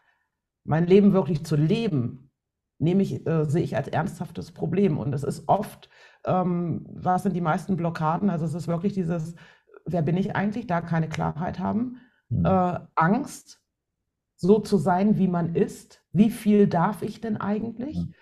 [0.66, 2.32] mein Leben wirklich zu leben,
[2.80, 4.98] nehme ich, äh, sehe ich als ernsthaftes Problem.
[4.98, 5.90] Und es ist oft,
[6.26, 8.30] ähm, was sind die meisten Blockaden?
[8.30, 9.36] Also es ist wirklich dieses,
[9.86, 12.46] wer bin ich eigentlich, da keine Klarheit haben, mhm.
[12.46, 13.62] äh, Angst,
[14.38, 16.04] so zu sein, wie man ist.
[16.12, 17.98] Wie viel darf ich denn eigentlich?
[17.98, 18.14] Mhm.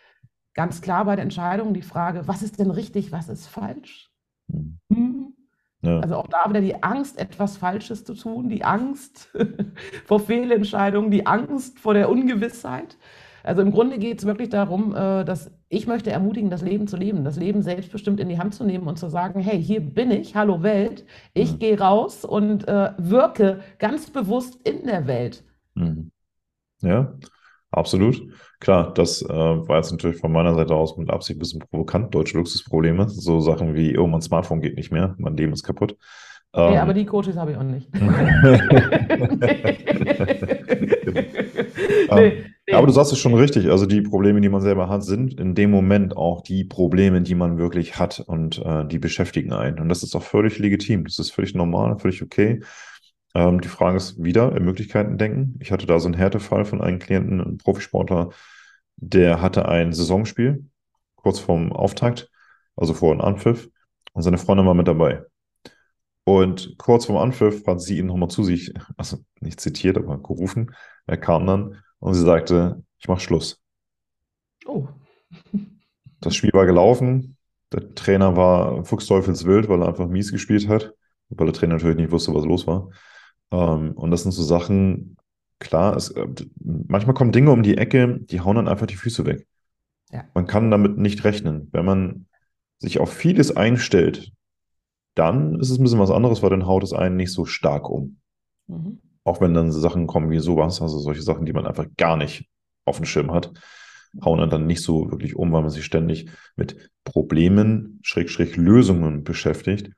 [0.54, 4.12] Ganz klar bei der Entscheidung die Frage, was ist denn richtig, was ist falsch?
[4.90, 5.33] Mhm.
[5.84, 6.00] Ja.
[6.00, 9.30] Also auch da wieder die Angst, etwas Falsches zu tun, die Angst
[10.06, 12.98] vor Fehlentscheidungen, die Angst vor der Ungewissheit.
[13.44, 16.96] Also im Grunde geht es wirklich darum, äh, dass ich möchte ermutigen, das Leben zu
[16.96, 20.12] leben, das Leben selbstbestimmt in die Hand zu nehmen und zu sagen, hey, hier bin
[20.12, 21.60] ich, hallo Welt, ich mhm.
[21.60, 25.44] gehe raus und äh, wirke ganz bewusst in der Welt.
[25.76, 26.12] Mhm.
[26.82, 27.14] Ja,
[27.74, 28.22] absolut.
[28.60, 32.14] Klar, das äh, war jetzt natürlich von meiner Seite aus mit Absicht ein bisschen provokant,
[32.14, 33.10] deutsche Luxusprobleme.
[33.10, 35.98] So Sachen wie, oh, mein Smartphone geht nicht mehr, mein Leben ist kaputt.
[36.54, 37.90] Ähm, ja, aber die Coaches habe ich auch nicht.
[42.10, 42.74] Ähm, nee, nee.
[42.74, 43.70] Aber du sagst es schon richtig.
[43.70, 47.36] Also die Probleme, die man selber hat, sind in dem Moment auch die Probleme, die
[47.36, 49.80] man wirklich hat und äh, die beschäftigen einen.
[49.80, 51.06] Und das ist auch völlig legitim.
[51.06, 52.62] Das ist völlig normal, völlig okay.
[53.34, 55.58] Ähm, die Frage ist wieder, in Möglichkeiten denken.
[55.60, 58.30] Ich hatte da so einen Härtefall von einem Klienten, einem Profisportler,
[58.98, 60.66] der hatte ein Saisonspiel
[61.16, 62.30] kurz vorm Auftakt,
[62.76, 63.70] also vor einem Anpfiff,
[64.14, 65.24] und seine Freundin war mit dabei.
[66.26, 70.76] Und kurz vorm Anpfiff hat sie ihn nochmal zu sich, also nicht zitiert, aber gerufen.
[71.08, 73.62] Er kam dann und sie sagte, ich mache Schluss.
[74.66, 74.88] Oh.
[76.20, 77.36] Das Spiel war gelaufen.
[77.74, 80.94] Der Trainer war fuchsteufelswild, weil er einfach mies gespielt hat,
[81.28, 82.92] weil der Trainer natürlich nicht wusste, was los war.
[83.54, 85.16] Ähm, und das sind so Sachen,
[85.60, 86.28] klar, es, äh,
[86.60, 89.48] manchmal kommen Dinge um die Ecke, die hauen dann einfach die Füße weg.
[90.12, 90.26] Ja.
[90.34, 91.70] Man kann damit nicht rechnen.
[91.72, 92.26] Wenn man
[92.80, 94.32] sich auf vieles einstellt,
[95.16, 97.90] dann ist es ein bisschen was anderes, weil dann haut es einen nicht so stark
[97.90, 98.18] um.
[98.68, 99.00] Mhm.
[99.24, 102.50] Auch wenn dann Sachen kommen wie sowas, also solche Sachen, die man einfach gar nicht
[102.86, 103.54] auf dem Schirm hat,
[104.26, 109.24] hauen dann, dann nicht so wirklich um, weil man sich ständig mit Problemen, Schrägstrich Lösungen
[109.24, 109.92] beschäftigt.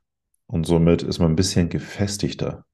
[0.46, 2.66] Und somit ist man ein bisschen gefestigter.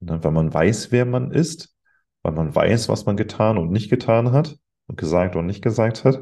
[0.00, 1.74] Ne, weil man weiß, wer man ist,
[2.22, 4.56] weil man weiß, was man getan und nicht getan hat
[4.86, 6.20] und gesagt und nicht gesagt hat.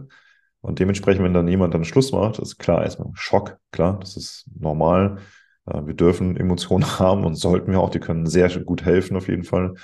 [0.61, 4.47] Und dementsprechend, wenn dann jemand dann Schluss macht, ist klar, erstmal Schock, klar, das ist
[4.59, 5.19] normal.
[5.67, 9.29] Äh, wir dürfen Emotionen haben und sollten wir auch, die können sehr gut helfen auf
[9.29, 9.75] jeden Fall.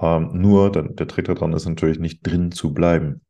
[0.00, 3.20] Ähm, nur der, Trick daran ist natürlich nicht drin zu bleiben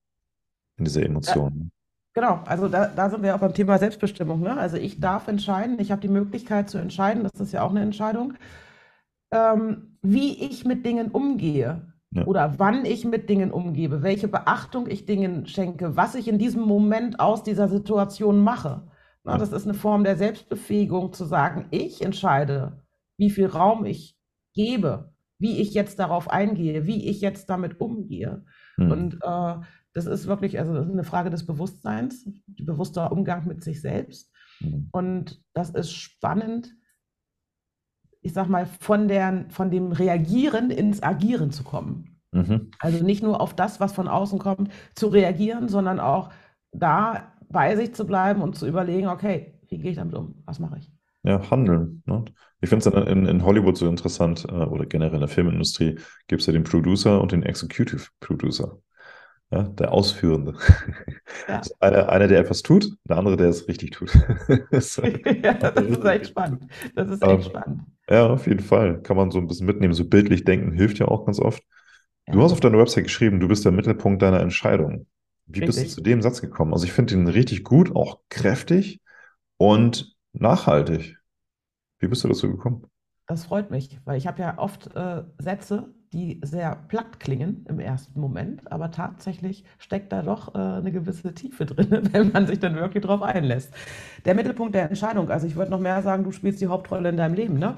[0.78, 1.70] in dieser Emotion.
[2.14, 4.40] Genau, also da, da sind wir auch beim Thema Selbstbestimmung.
[4.40, 4.56] Ne?
[4.56, 7.80] Also ich darf entscheiden, ich habe die Möglichkeit zu entscheiden, das ist ja auch eine
[7.80, 8.34] Entscheidung,
[9.30, 12.26] ähm, wie ich mit Dingen umgehe ja.
[12.26, 16.62] oder wann ich mit Dingen umgebe, welche Beachtung ich Dingen schenke, was ich in diesem
[16.62, 18.88] Moment aus dieser Situation mache.
[19.24, 22.82] Na, das ist eine Form der Selbstbefähigung zu sagen, ich entscheide,
[23.16, 24.18] wie viel Raum ich
[24.52, 28.44] gebe, wie ich jetzt darauf eingehe, wie ich jetzt damit umgehe.
[28.76, 28.90] Hm.
[28.90, 29.56] Und äh,
[29.94, 34.32] das ist wirklich also das ist eine Frage des Bewusstseins, bewusster Umgang mit sich selbst.
[34.58, 34.88] Hm.
[34.90, 36.74] Und das ist spannend,
[38.22, 42.20] ich sag mal, von, der, von dem Reagieren ins Agieren zu kommen.
[42.32, 42.70] Mhm.
[42.78, 46.30] Also nicht nur auf das, was von außen kommt, zu reagieren, sondern auch
[46.72, 50.42] da bei sich zu bleiben und zu überlegen, okay, wie gehe ich damit um?
[50.46, 50.90] Was mache ich?
[51.24, 52.02] Ja, handeln.
[52.06, 52.24] Ne?
[52.60, 56.40] Ich finde es in, in Hollywood so interessant, äh, oder generell in der Filmindustrie, gibt
[56.40, 58.78] es ja den Producer und den Executive Producer.
[59.50, 60.54] Ja, der Ausführende.
[61.46, 61.60] Ja.
[61.80, 64.12] einer, einer, der etwas tut, der andere, der es richtig tut.
[65.42, 66.66] ja, das ist echt spannend.
[66.94, 67.82] Das ist echt um, spannend.
[68.12, 69.00] Ja, auf jeden Fall.
[69.00, 69.94] Kann man so ein bisschen mitnehmen.
[69.94, 71.62] So bildlich denken hilft ja auch ganz oft.
[72.26, 72.34] Ja.
[72.34, 75.06] Du hast auf deiner Website geschrieben, du bist der Mittelpunkt deiner Entscheidung.
[75.46, 75.76] Wie richtig.
[75.76, 76.74] bist du zu dem Satz gekommen?
[76.74, 79.00] Also ich finde ihn richtig gut, auch kräftig
[79.56, 81.16] und nachhaltig.
[82.00, 82.84] Wie bist du dazu gekommen?
[83.28, 87.80] Das freut mich, weil ich habe ja oft äh, Sätze, die sehr platt klingen im
[87.80, 92.58] ersten Moment, aber tatsächlich steckt da doch äh, eine gewisse Tiefe drin, wenn man sich
[92.58, 93.72] dann wirklich darauf einlässt.
[94.24, 97.16] Der Mittelpunkt der Entscheidung, also ich würde noch mehr sagen, du spielst die Hauptrolle in
[97.16, 97.74] deinem Leben, ne?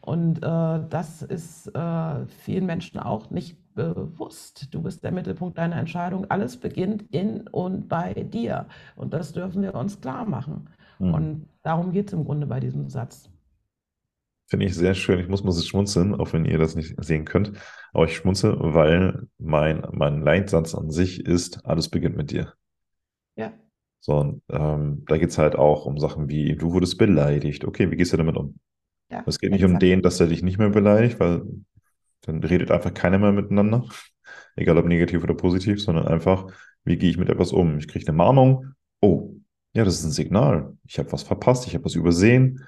[0.00, 4.68] Und äh, das ist äh, vielen Menschen auch nicht bewusst.
[4.74, 6.30] Du bist der Mittelpunkt deiner Entscheidung.
[6.30, 8.66] Alles beginnt in und bei dir.
[8.96, 10.68] Und das dürfen wir uns klar machen.
[10.98, 11.14] Mhm.
[11.14, 13.30] Und darum geht es im Grunde bei diesem Satz.
[14.54, 15.18] Finde ich sehr schön.
[15.18, 17.54] Ich muss mal so schmunzeln, auch wenn ihr das nicht sehen könnt.
[17.92, 22.54] Aber ich schmunze, weil mein, mein Leitsatz an sich ist, alles beginnt mit dir.
[23.34, 23.52] Ja.
[23.98, 27.64] So, und, ähm, da geht es halt auch um Sachen wie, du wurdest beleidigt.
[27.64, 28.60] Okay, wie gehst du damit um?
[29.10, 29.74] Ja, es geht nicht exakt.
[29.74, 31.42] um den, dass er dich nicht mehr beleidigt, weil
[32.20, 33.88] dann redet einfach keiner mehr miteinander.
[34.54, 36.46] Egal ob negativ oder positiv, sondern einfach,
[36.84, 37.78] wie gehe ich mit etwas um?
[37.78, 38.74] Ich kriege eine Mahnung.
[39.00, 39.34] Oh,
[39.72, 40.76] ja, das ist ein Signal.
[40.86, 42.64] Ich habe was verpasst, ich habe was übersehen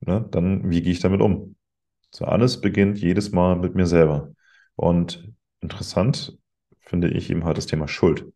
[0.00, 1.56] ne, dann wie gehe ich damit um?
[2.10, 4.32] So alles beginnt jedes Mal mit mir selber.
[4.74, 6.38] Und interessant
[6.80, 8.26] finde ich eben halt das Thema Schuld,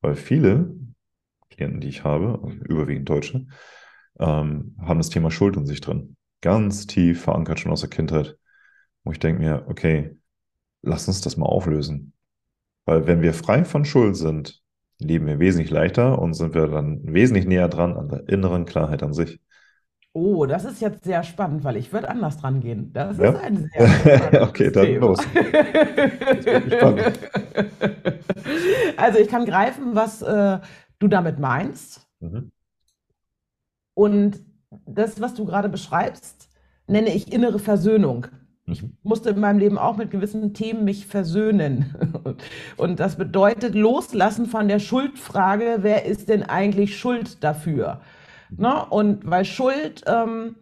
[0.00, 0.74] weil viele
[1.50, 3.46] Klienten, die ich habe, überwiegend Deutsche,
[4.18, 6.16] ähm, haben das Thema Schuld in sich drin.
[6.40, 8.36] Ganz tief verankert schon aus der Kindheit.
[9.04, 10.16] Wo ich denke mir, okay,
[10.82, 12.12] lass uns das mal auflösen.
[12.84, 14.62] Weil wenn wir frei von Schuld sind,
[14.98, 19.02] leben wir wesentlich leichter und sind wir dann wesentlich näher dran an der inneren Klarheit
[19.02, 19.40] an sich.
[20.20, 22.92] Oh, das ist jetzt sehr spannend, weil ich würde anders dran gehen.
[22.92, 23.30] Das ja?
[23.30, 25.06] ist ein sehr Okay, dann Thema.
[25.06, 25.20] los.
[28.96, 30.58] also ich kann greifen, was äh,
[30.98, 32.08] du damit meinst.
[32.18, 32.50] Mhm.
[33.94, 34.40] Und
[34.86, 36.48] das, was du gerade beschreibst,
[36.88, 38.26] nenne ich innere Versöhnung.
[38.66, 38.96] Ich mhm.
[39.04, 41.94] musste in meinem Leben auch mit gewissen Themen mich versöhnen.
[42.76, 48.00] Und das bedeutet loslassen von der Schuldfrage, wer ist denn eigentlich schuld dafür?
[48.56, 48.84] Ne?
[48.86, 50.56] Und weil Schuld ähm,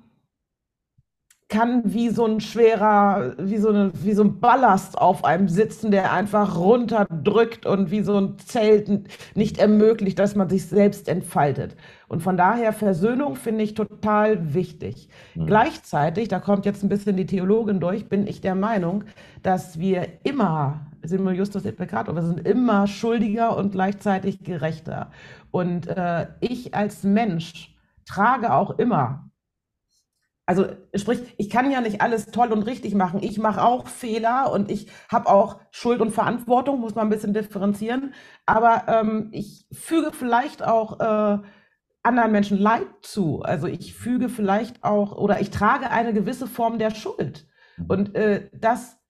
[1.48, 5.92] kann wie so ein schwerer, wie so, eine, wie so ein Ballast auf einem sitzen,
[5.92, 8.90] der einfach runterdrückt und wie so ein Zelt
[9.36, 11.76] nicht ermöglicht, dass man sich selbst entfaltet.
[12.08, 15.08] Und von daher Versöhnung finde ich total wichtig.
[15.36, 15.46] Mhm.
[15.46, 19.04] Gleichzeitig, da kommt jetzt ein bisschen die Theologin durch, bin ich der Meinung,
[19.44, 25.12] dass wir immer, Simul Justus et Peccator, wir sind immer schuldiger und gleichzeitig gerechter.
[25.52, 27.75] Und äh, ich als Mensch
[28.06, 29.30] trage auch immer.
[30.48, 33.20] Also sprich, ich kann ja nicht alles toll und richtig machen.
[33.20, 37.34] Ich mache auch Fehler und ich habe auch Schuld und Verantwortung, muss man ein bisschen
[37.34, 38.14] differenzieren.
[38.46, 41.38] Aber ähm, ich füge vielleicht auch äh,
[42.04, 43.42] anderen Menschen Leid zu.
[43.42, 47.48] Also ich füge vielleicht auch oder ich trage eine gewisse Form der Schuld.
[47.76, 47.86] Mhm.
[47.88, 49.00] Und äh, das,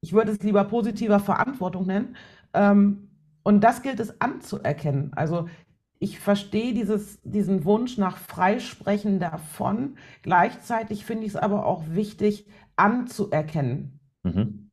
[0.00, 2.16] ich würde es lieber positiver Verantwortung nennen.
[2.52, 3.10] Ähm,
[3.44, 5.12] und das gilt es anzuerkennen.
[5.14, 5.48] Also
[5.98, 9.96] ich verstehe dieses, diesen Wunsch nach Freisprechen davon.
[10.22, 14.00] Gleichzeitig finde ich es aber auch wichtig anzuerkennen.
[14.22, 14.70] Mhm.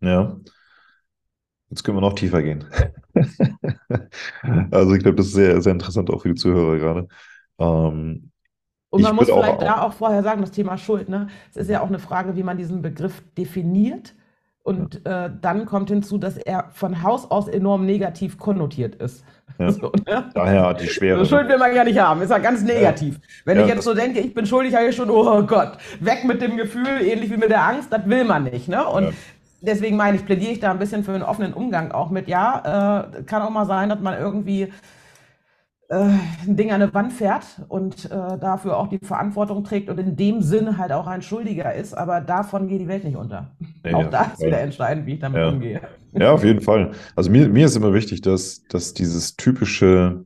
[0.00, 0.36] Ja.
[1.68, 2.64] Jetzt können wir noch tiefer gehen.
[4.70, 7.08] also ich glaube, das ist sehr, sehr interessant auch für die Zuhörer gerade.
[7.58, 8.30] Ähm,
[8.90, 11.28] und man muss vielleicht auch, da auch vorher sagen, das Thema Schuld, ne?
[11.50, 14.14] Es ist ja auch eine Frage, wie man diesen Begriff definiert.
[14.66, 15.26] Und ja.
[15.26, 19.24] äh, dann kommt hinzu, dass er von Haus aus enorm negativ konnotiert ist.
[19.58, 19.70] Ja.
[19.70, 20.28] So, ne?
[20.34, 21.24] Daher die Schwere.
[21.24, 23.14] So Schuld will man ja nicht haben, ist ja ganz negativ.
[23.14, 23.20] Ja.
[23.44, 26.42] Wenn ich jetzt so denke, ich bin schuldig, habe ich schon, oh Gott, weg mit
[26.42, 28.68] dem Gefühl, ähnlich wie mit der Angst, das will man nicht.
[28.68, 28.84] Ne?
[28.86, 29.14] Und
[29.60, 33.06] deswegen meine ich, plädiere ich da ein bisschen für einen offenen Umgang auch mit, ja,
[33.16, 34.72] äh, kann auch mal sein, dass man irgendwie
[35.88, 40.16] ein Ding an eine Wand fährt und äh, dafür auch die Verantwortung trägt und in
[40.16, 43.54] dem Sinne halt auch ein Schuldiger ist, aber davon geht die Welt nicht unter.
[43.84, 45.48] Nee, auch da ist wieder entscheidend, wie ich damit ja.
[45.48, 45.80] umgehe.
[46.12, 46.92] Ja, auf jeden Fall.
[47.14, 50.24] Also mir, mir ist immer wichtig, dass, dass dieses typische,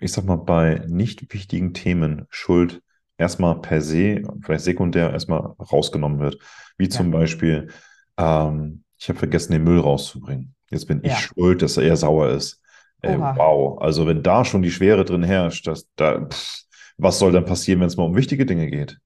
[0.00, 2.82] ich sag mal, bei nicht wichtigen Themen Schuld
[3.16, 6.38] erstmal per se, vielleicht sekundär erstmal rausgenommen wird.
[6.76, 7.18] Wie zum ja.
[7.18, 7.68] Beispiel,
[8.16, 10.54] ähm, ich habe vergessen, den Müll rauszubringen.
[10.70, 11.12] Jetzt bin ja.
[11.12, 12.60] ich schuld, dass er sauer ist.
[13.02, 16.64] Äh, wow, also wenn da schon die Schwere drin herrscht, dass da, pff,
[16.96, 18.98] was soll dann passieren, wenn es mal um wichtige Dinge geht?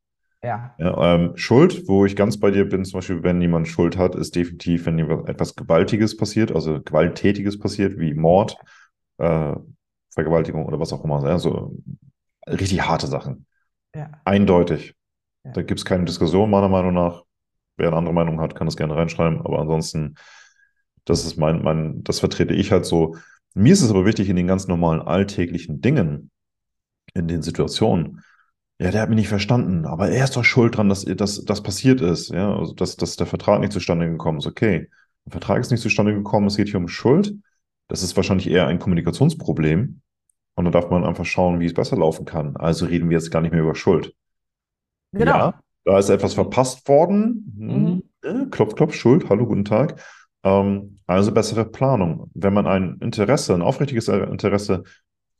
[0.42, 0.74] Ja.
[0.78, 4.14] ja ähm, Schuld, wo ich ganz bei dir bin, zum Beispiel, wenn jemand Schuld hat,
[4.14, 8.57] ist definitiv, wenn etwas Gewaltiges passiert, also Gewalttätiges passiert, wie Mord,
[9.18, 9.55] äh,
[10.11, 11.22] Vergewaltigung oder was auch immer.
[11.24, 11.76] Also
[12.46, 13.46] richtig harte Sachen.
[13.94, 14.11] Ja.
[14.24, 14.94] Eindeutig.
[15.44, 15.52] Ja.
[15.52, 17.22] Da gibt es keine Diskussion, meiner Meinung nach.
[17.76, 19.40] Wer eine andere Meinung hat, kann das gerne reinschreiben.
[19.40, 20.16] Aber ansonsten,
[21.05, 23.16] das ist mein, mein, das vertrete ich halt so.
[23.54, 26.30] Mir ist es aber wichtig, in den ganz normalen alltäglichen Dingen,
[27.14, 28.22] in den Situationen,
[28.78, 31.62] ja, der hat mich nicht verstanden, aber er ist doch schuld dran, dass das dass
[31.62, 34.46] passiert ist, ja, also dass, dass der Vertrag nicht zustande gekommen ist.
[34.46, 34.88] Okay,
[35.26, 37.34] der Vertrag ist nicht zustande gekommen, es geht hier um Schuld.
[37.88, 40.00] Das ist wahrscheinlich eher ein Kommunikationsproblem.
[40.54, 42.56] Und da darf man einfach schauen, wie es besser laufen kann.
[42.56, 44.14] Also reden wir jetzt gar nicht mehr über Schuld.
[45.12, 45.36] Genau.
[45.36, 47.52] Ja, da ist etwas verpasst worden.
[47.56, 48.02] Mhm.
[48.24, 50.00] Hm, klopf, klopf, Schuld, hallo, guten Tag.
[50.44, 52.31] Ähm, also bessere Planung.
[52.35, 54.85] Wenn man ein Interesse, ein aufrichtiges Interesse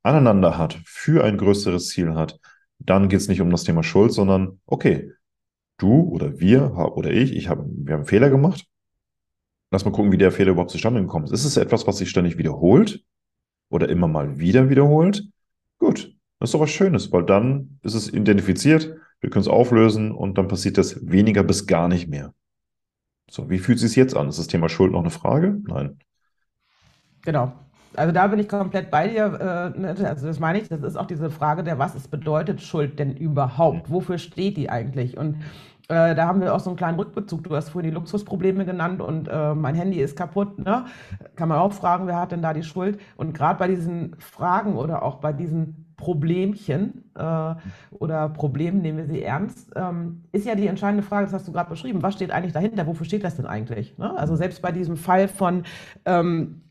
[0.03, 2.39] aneinander hat, für ein größeres Ziel hat,
[2.79, 5.13] dann geht es nicht um das Thema Schuld, sondern okay,
[5.79, 8.67] du oder wir oder ich, ich habe, wir haben Fehler gemacht.
[9.71, 11.33] Lass mal gucken, wie der Fehler überhaupt zustande gekommen ist.
[11.33, 13.05] Ist es etwas, was sich ständig wiederholt
[13.71, 15.25] oder immer mal wieder wiederholt?
[15.79, 20.13] Gut, das ist doch was Schönes, weil dann ist es identifiziert, wir können es auflösen
[20.13, 22.35] und dann passiert das weniger bis gar nicht mehr.
[23.33, 24.29] So, wie fühlt es sich jetzt an?
[24.29, 25.57] Ist das Thema Schuld noch eine Frage?
[25.67, 25.99] Nein.
[27.23, 27.53] Genau.
[27.95, 29.73] Also da bin ich komplett bei dir.
[29.75, 32.99] Äh, also das meine ich, das ist auch diese Frage der, was es bedeutet Schuld
[32.99, 33.91] denn überhaupt?
[33.91, 35.17] Wofür steht die eigentlich?
[35.17, 35.37] Und
[35.89, 37.45] äh, da haben wir auch so einen kleinen Rückbezug.
[37.45, 40.59] Du hast vorhin die Luxusprobleme genannt und äh, mein Handy ist kaputt.
[40.59, 40.85] Ne?
[41.35, 43.01] Kann man auch fragen, wer hat denn da die Schuld?
[43.17, 47.55] Und gerade bei diesen Fragen oder auch bei diesen Problemchen äh,
[47.93, 51.53] oder Problemen, nehmen wir sie ernst, ähm, ist ja die entscheidende Frage, das hast du
[51.53, 52.89] gerade beschrieben, was steht eigentlich dahinter?
[52.89, 53.97] Wofür steht das denn eigentlich?
[53.99, 54.19] Ne?
[54.19, 55.63] Also selbst bei diesem Fall von
[56.05, 56.63] ähm,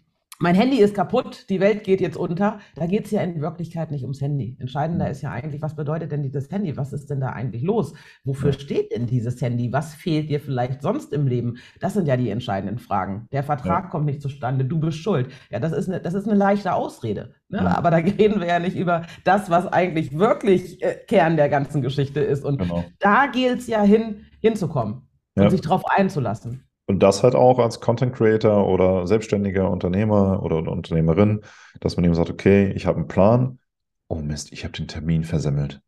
[0.41, 2.59] mein Handy ist kaputt, die Welt geht jetzt unter.
[2.75, 4.57] Da geht es ja in Wirklichkeit nicht ums Handy.
[4.59, 5.11] Entscheidender mhm.
[5.11, 6.75] ist ja eigentlich, was bedeutet denn dieses Handy?
[6.75, 7.93] Was ist denn da eigentlich los?
[8.23, 9.71] Wofür steht denn dieses Handy?
[9.71, 11.57] Was fehlt dir vielleicht sonst im Leben?
[11.79, 13.27] Das sind ja die entscheidenden Fragen.
[13.31, 13.89] Der Vertrag ja.
[13.91, 15.31] kommt nicht zustande, du bist schuld.
[15.51, 17.35] Ja, das ist eine, das ist eine leichte Ausrede.
[17.49, 17.59] Ne?
[17.59, 17.77] Ja.
[17.77, 21.83] Aber da reden wir ja nicht über das, was eigentlich wirklich äh, Kern der ganzen
[21.83, 22.43] Geschichte ist.
[22.43, 22.83] Und genau.
[22.99, 25.49] da gilt es ja hin, hinzukommen und ja.
[25.51, 26.63] sich darauf einzulassen.
[26.87, 31.41] Und das halt auch als Content Creator oder selbstständiger Unternehmer oder Unternehmerin,
[31.79, 33.59] dass man eben sagt, okay, ich habe einen Plan.
[34.07, 35.81] Oh Mist, ich habe den Termin versemmelt.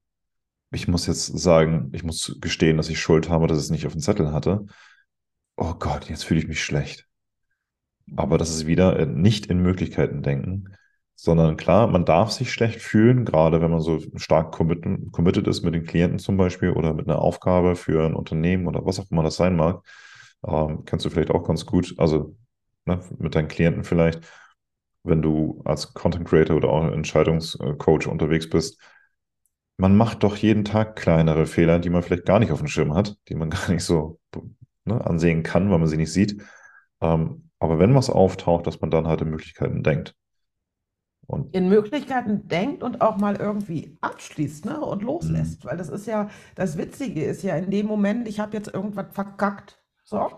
[0.71, 3.85] Ich muss jetzt sagen, ich muss gestehen, dass ich Schuld habe, dass ich es nicht
[3.85, 4.65] auf dem Zettel hatte.
[5.57, 7.07] Oh Gott, jetzt fühle ich mich schlecht.
[8.15, 10.75] Aber das ist wieder äh, nicht in Möglichkeiten denken,
[11.15, 15.63] sondern klar, man darf sich schlecht fühlen, gerade wenn man so stark committed, committed ist
[15.63, 19.09] mit den Klienten zum Beispiel oder mit einer Aufgabe für ein Unternehmen oder was auch
[19.11, 19.83] immer das sein mag.
[20.45, 22.35] Ähm, kennst du vielleicht auch ganz gut, also
[22.85, 24.21] ne, mit deinen Klienten vielleicht,
[25.03, 28.79] wenn du als Content Creator oder auch Entscheidungscoach unterwegs bist.
[29.77, 32.93] Man macht doch jeden Tag kleinere Fehler, die man vielleicht gar nicht auf dem Schirm
[32.93, 34.19] hat, die man gar nicht so
[34.85, 36.41] ne, ansehen kann, weil man sie nicht sieht.
[37.01, 40.15] Ähm, aber wenn was auftaucht, dass man dann halt in Möglichkeiten denkt.
[41.25, 45.63] Und in Möglichkeiten denkt und auch mal irgendwie abschließt ne, und loslässt.
[45.63, 45.69] Mhm.
[45.69, 49.07] Weil das ist ja, das Witzige ist ja in dem Moment, ich habe jetzt irgendwas
[49.13, 49.82] verkackt.
[50.13, 50.29] So,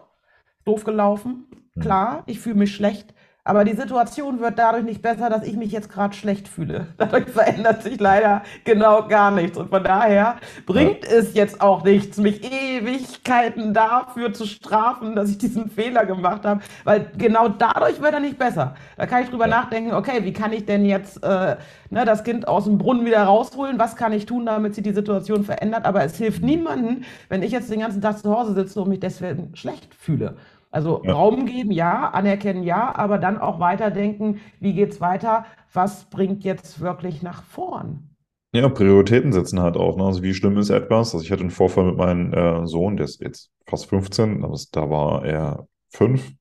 [0.63, 1.47] doof gelaufen.
[1.75, 1.81] Mhm.
[1.81, 3.13] Klar, ich fühle mich schlecht.
[3.47, 6.87] Aber die Situation wird dadurch nicht besser, dass ich mich jetzt gerade schlecht fühle.
[6.97, 9.55] Dadurch verändert sich leider genau gar nichts.
[9.55, 11.11] Und von daher bringt ja.
[11.11, 16.61] es jetzt auch nichts, mich Ewigkeiten dafür zu strafen, dass ich diesen Fehler gemacht habe.
[16.85, 18.73] Weil genau dadurch wird er nicht besser.
[18.97, 19.61] Da kann ich drüber ja.
[19.61, 21.57] nachdenken, okay, wie kann ich denn jetzt äh,
[21.91, 23.77] ne, das Kind aus dem Brunnen wieder rausholen?
[23.77, 25.85] Was kann ich tun, damit sich die Situation verändert?
[25.85, 29.01] Aber es hilft niemandem, wenn ich jetzt den ganzen Tag zu Hause sitze und mich
[29.01, 30.35] deswegen schlecht fühle.
[30.75, 31.13] Also ja.
[31.13, 36.43] Raum geben, ja, anerkennen, ja, aber dann auch weiterdenken, wie geht es weiter, was bringt
[36.43, 38.09] jetzt wirklich nach vorn?
[38.53, 39.95] Ja, Prioritäten setzen halt auch.
[39.95, 40.03] Ne?
[40.03, 41.13] Also wie schlimm ist etwas?
[41.13, 44.59] Also ich hatte einen Vorfall mit meinem äh, Sohn, der ist jetzt fast 15, aber
[44.73, 46.33] da war er fünf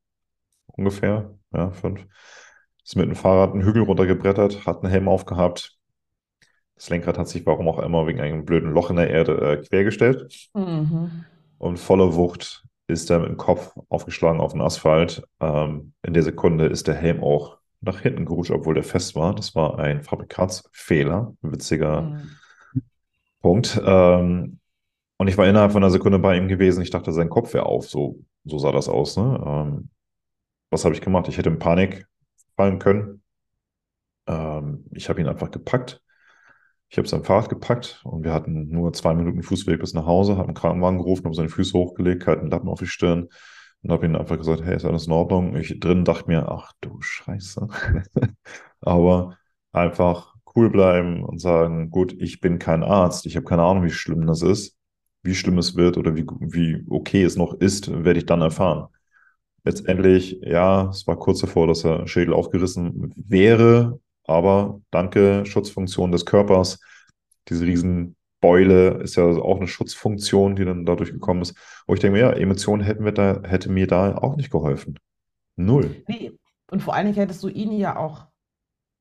[0.66, 2.04] ungefähr, ja, fünf.
[2.84, 5.78] Ist mit dem Fahrrad einen Hügel runtergebrettert, hat einen Helm aufgehabt.
[6.74, 9.56] Das Lenkrad hat sich, warum auch immer, wegen einem blöden Loch in der Erde äh,
[9.64, 10.48] quergestellt.
[10.54, 11.24] Mhm.
[11.58, 15.22] Und voller Wucht ist er mit dem Kopf aufgeschlagen auf den Asphalt.
[15.40, 19.34] Ähm, in der Sekunde ist der Helm auch nach hinten gerutscht, obwohl der fest war.
[19.34, 22.30] Das war ein Fabrikatsfehler, ein witziger mhm.
[23.40, 23.80] Punkt.
[23.84, 24.58] Ähm,
[25.16, 26.82] und ich war innerhalb von einer Sekunde bei ihm gewesen.
[26.82, 27.88] Ich dachte, sein Kopf wäre auf.
[27.88, 29.16] So, so sah das aus.
[29.16, 29.42] Ne?
[29.46, 29.90] Ähm,
[30.70, 31.28] was habe ich gemacht?
[31.28, 32.06] Ich hätte in Panik
[32.56, 33.22] fallen können.
[34.26, 36.02] Ähm, ich habe ihn einfach gepackt.
[36.94, 40.36] Ich habe sein Fahrrad gepackt und wir hatten nur zwei Minuten Fußweg bis nach Hause,
[40.36, 43.30] habe einen Krankenwagen gerufen, habe seine Füße hochgelegt, kalten Lappen auf die Stirn
[43.82, 45.56] und habe ihm einfach gesagt, hey, ist alles in Ordnung?
[45.56, 47.66] Ich drin dachte mir, ach du Scheiße.
[48.80, 49.36] Aber
[49.72, 53.90] einfach cool bleiben und sagen, gut, ich bin kein Arzt, ich habe keine Ahnung, wie
[53.90, 54.76] schlimm das ist.
[55.24, 58.86] Wie schlimm es wird oder wie, wie okay es noch ist, werde ich dann erfahren.
[59.64, 66.26] Letztendlich, ja, es war kurz davor, dass er Schädel aufgerissen wäre, aber danke, Schutzfunktion des
[66.26, 66.80] Körpers.
[67.48, 71.56] Diese Riesenbeule ist ja auch eine Schutzfunktion, die dann dadurch gekommen ist.
[71.86, 74.98] Wo ich denke, ja, Emotionen hätten wir da, hätte mir da auch nicht geholfen.
[75.56, 76.02] Null.
[76.08, 76.32] Nee.
[76.70, 78.26] Und vor allen Dingen hättest du ihn ja auch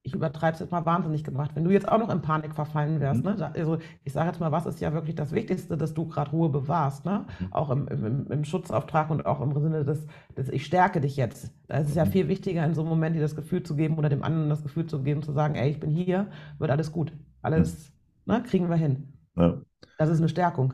[0.06, 1.52] ich übertreibe es jetzt mal wahnsinnig gemacht.
[1.54, 3.36] Wenn du jetzt auch noch in Panik verfallen wärst, mhm.
[3.36, 3.52] ne?
[3.56, 6.50] also ich sage jetzt mal, was ist ja wirklich das Wichtigste, dass du gerade Ruhe
[6.50, 7.26] bewahrst, ne?
[7.40, 7.54] Mhm.
[7.54, 10.06] auch im, im, im, Schutzauftrag und auch im Sinne des,
[10.38, 11.54] des Ich stärke dich jetzt.
[11.68, 12.12] Da ist es ja mhm.
[12.12, 14.62] viel wichtiger, in so einem Moment dir das Gefühl zu geben oder dem anderen das
[14.62, 16.28] Gefühl zu geben, zu sagen, ey, ich bin hier,
[16.60, 17.14] wird alles gut.
[17.42, 17.94] Alles
[18.26, 19.14] ne, kriegen wir hin.
[19.38, 19.62] Ja.
[19.98, 20.74] Das ist eine Stärkung.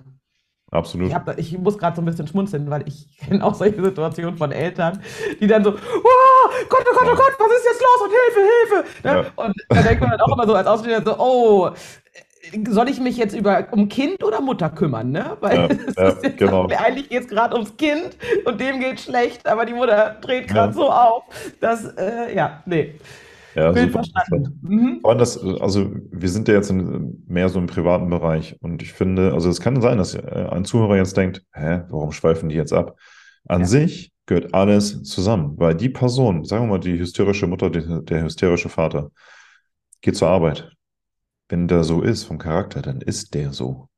[0.71, 1.08] Absolut.
[1.08, 4.38] Ich, hab, ich muss gerade so ein bisschen schmunzeln, weil ich kenne auch solche Situationen
[4.38, 5.01] von Eltern,
[5.39, 8.49] die dann so, oh Gott, oh Gott, oh Gott, was ist jetzt los und Hilfe,
[8.60, 9.08] Hilfe.
[9.08, 9.32] Ne?
[9.36, 9.43] Ja.
[9.43, 11.71] Und da denkt man dann auch immer so als Ausbilder so, oh,
[12.69, 15.38] soll ich mich jetzt über, um Kind oder Mutter kümmern, ne?
[15.39, 16.67] Weil ja, ja, genau.
[16.77, 20.73] eigentlich geht es gerade ums Kind und dem geht schlecht, aber die Mutter dreht gerade
[20.73, 21.23] so auf,
[21.60, 22.95] dass, äh, ja, nee.
[23.55, 24.59] Ja, Bild verstanden.
[24.62, 25.01] Mhm.
[25.17, 29.33] Das, also wir sind ja jetzt in, mehr so im privaten Bereich und ich finde,
[29.33, 32.73] also es kann sein, dass äh, ein Zuhörer jetzt denkt, hä, warum schweifen die jetzt
[32.73, 32.97] ab?
[33.47, 33.67] An ja.
[33.67, 38.23] sich gehört alles zusammen, weil die Person, sagen wir mal die hysterische Mutter, die, der
[38.23, 39.12] hysterische Vater,
[40.01, 40.71] geht zur Arbeit.
[41.47, 43.89] Wenn der so ist vom Charakter, dann ist der so.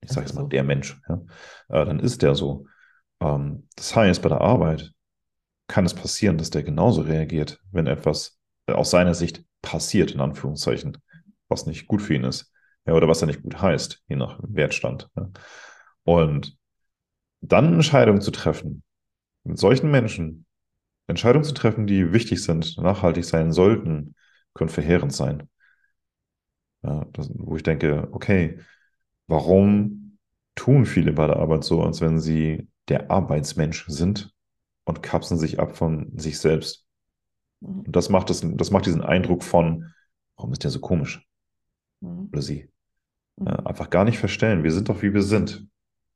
[0.00, 1.20] Ich sage jetzt mal, der Mensch, ja,
[1.68, 2.66] äh, dann ist der so.
[3.20, 4.92] Ähm, das heißt, bei der Arbeit
[5.66, 8.39] kann es passieren, dass der genauso reagiert, wenn etwas
[8.72, 10.98] aus seiner Sicht passiert, in Anführungszeichen,
[11.48, 12.52] was nicht gut für ihn ist.
[12.86, 15.08] Ja, oder was er nicht gut heißt, je nach Wertstand.
[15.16, 15.30] Ja.
[16.04, 16.56] Und
[17.40, 18.82] dann Entscheidungen zu treffen,
[19.44, 20.46] mit solchen Menschen,
[21.06, 24.14] Entscheidungen zu treffen, die wichtig sind, nachhaltig sein sollten,
[24.54, 25.48] können verheerend sein.
[26.82, 28.58] Ja, das, wo ich denke, okay,
[29.26, 30.18] warum
[30.54, 34.32] tun viele bei der Arbeit so, als wenn sie der Arbeitsmensch sind
[34.84, 36.86] und kapseln sich ab von sich selbst?
[37.60, 37.80] Mhm.
[37.80, 39.92] Und das macht, das, das macht diesen Eindruck von,
[40.36, 41.26] warum ist der so komisch?
[42.00, 42.28] Mhm.
[42.32, 42.68] Oder sie.
[43.38, 44.64] Ja, einfach gar nicht verstellen.
[44.64, 45.66] Wir sind doch, wie wir sind.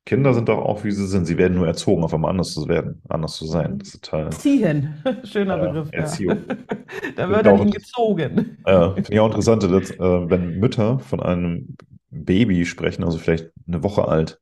[0.06, 1.24] Kinder sind doch auch, wie sie sind.
[1.24, 3.78] Sie werden nur erzogen, auf einmal anders zu werden, anders zu sein.
[3.78, 5.02] Das ist total, Ziehen.
[5.24, 5.88] Schöner äh, Begriff.
[5.92, 6.38] Erziehung.
[6.46, 6.56] Ja.
[7.16, 8.58] da wird er gezogen.
[8.66, 11.76] Ja, finde ich auch interessant, dass, äh, wenn Mütter von einem
[12.10, 14.40] Baby sprechen, also vielleicht eine Woche alt,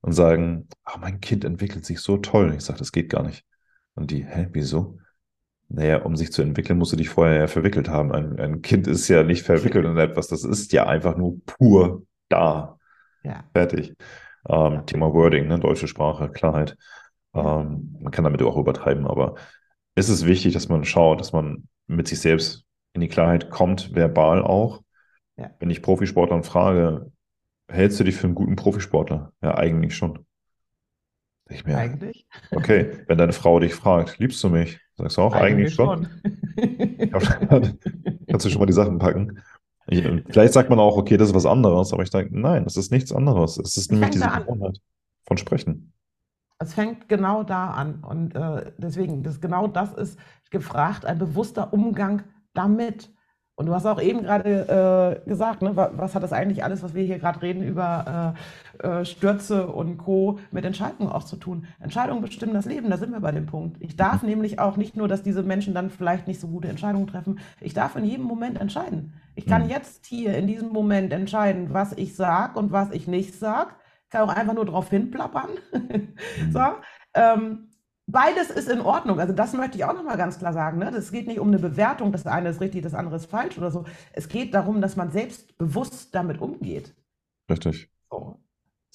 [0.00, 2.54] und sagen, oh, mein Kind entwickelt sich so toll.
[2.56, 3.44] Ich sage, das geht gar nicht.
[3.94, 4.98] Und die, hä, wieso?
[5.68, 8.12] Naja, um sich zu entwickeln, musst du dich vorher ja verwickelt haben.
[8.12, 12.02] Ein, ein Kind ist ja nicht verwickelt in etwas, das ist ja einfach nur pur
[12.28, 12.78] da.
[13.24, 13.44] Ja.
[13.52, 13.94] Fertig.
[14.48, 14.82] Ähm, ja.
[14.82, 15.58] Thema Wording, ne?
[15.58, 16.76] deutsche Sprache, Klarheit.
[17.34, 19.34] Ähm, man kann damit auch übertreiben, aber
[19.96, 23.94] es ist wichtig, dass man schaut, dass man mit sich selbst in die Klarheit kommt,
[23.94, 24.82] verbal auch.
[25.36, 25.50] Ja.
[25.58, 27.10] Wenn ich Profisportlern frage,
[27.68, 29.32] hältst du dich für einen guten Profisportler?
[29.42, 30.24] Ja, eigentlich schon.
[31.48, 32.26] Ich mir, eigentlich?
[32.50, 34.80] Okay, wenn deine Frau dich fragt, liebst du mich?
[34.98, 36.08] Sagst du auch eigentlich, eigentlich schon?
[37.20, 37.78] schon.
[38.28, 39.42] Kannst du schon mal die Sachen packen?
[39.88, 42.76] Ich, vielleicht sagt man auch, okay, das ist was anderes, aber ich denke, nein, das
[42.76, 43.58] ist nichts anderes.
[43.58, 44.80] Es ist nämlich diese Gewohnheit
[45.26, 45.92] von Sprechen.
[46.58, 48.02] Es fängt genau da an.
[48.02, 50.18] Und äh, deswegen, das, genau das ist
[50.50, 52.22] gefragt, ein bewusster Umgang
[52.54, 53.12] damit.
[53.56, 56.92] Und du hast auch eben gerade äh, gesagt, ne, was hat das eigentlich alles, was
[56.92, 58.34] wir hier gerade reden, über
[58.82, 60.38] äh, äh, Stürze und Co.
[60.50, 61.66] mit Entscheidungen auch zu tun?
[61.80, 63.78] Entscheidungen bestimmen das Leben, da sind wir bei dem Punkt.
[63.80, 64.28] Ich darf mhm.
[64.28, 67.72] nämlich auch nicht nur, dass diese Menschen dann vielleicht nicht so gute Entscheidungen treffen, ich
[67.72, 69.14] darf in jedem Moment entscheiden.
[69.34, 69.70] Ich kann mhm.
[69.70, 73.70] jetzt hier in diesem Moment entscheiden, was ich sage und was ich nicht sage.
[74.04, 75.48] Ich kann auch einfach nur drauf hinplappern.
[76.38, 76.52] Mhm.
[76.52, 76.60] so,
[77.14, 77.68] ähm,
[78.06, 79.20] beides ist in Ordnung.
[79.20, 80.78] Also das möchte ich auch nochmal ganz klar sagen.
[80.78, 80.90] Ne?
[80.90, 83.70] Das geht nicht um eine Bewertung, das eine ist richtig, das andere ist falsch oder
[83.70, 83.84] so.
[84.12, 86.94] Es geht darum, dass man selbstbewusst damit umgeht.
[87.50, 87.90] Richtig.
[88.10, 88.40] So.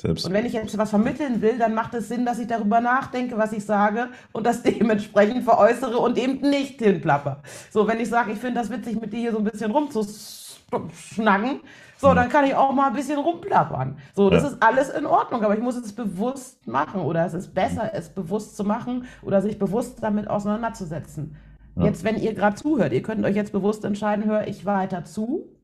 [0.01, 0.25] Selbst.
[0.25, 3.37] Und wenn ich jetzt was vermitteln will, dann macht es Sinn, dass ich darüber nachdenke,
[3.37, 7.43] was ich sage und das dementsprechend veräußere und eben nicht hinplapper.
[7.69, 11.59] So, wenn ich sage, ich finde das witzig, mit dir hier so ein bisschen rumzuschnacken,
[12.01, 12.15] so, hm.
[12.15, 13.99] dann kann ich auch mal ein bisschen rumplappern.
[14.15, 14.49] So, das ja.
[14.49, 18.09] ist alles in Ordnung, aber ich muss es bewusst machen oder es ist besser, es
[18.09, 21.37] bewusst zu machen oder sich bewusst damit auseinanderzusetzen.
[21.75, 21.85] Ja.
[21.85, 25.55] Jetzt, wenn ihr gerade zuhört, ihr könnt euch jetzt bewusst entscheiden, höre ich weiter zu,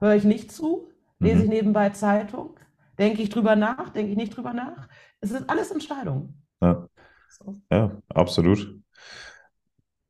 [0.00, 1.42] höre ich nicht zu, lese mhm.
[1.44, 2.60] ich nebenbei Zeitung,
[2.98, 4.86] denke ich drüber nach, denke ich nicht drüber nach.
[5.22, 6.42] Es sind alles Entscheidungen.
[6.60, 6.86] Ja,
[7.30, 7.58] so.
[7.72, 8.78] ja absolut.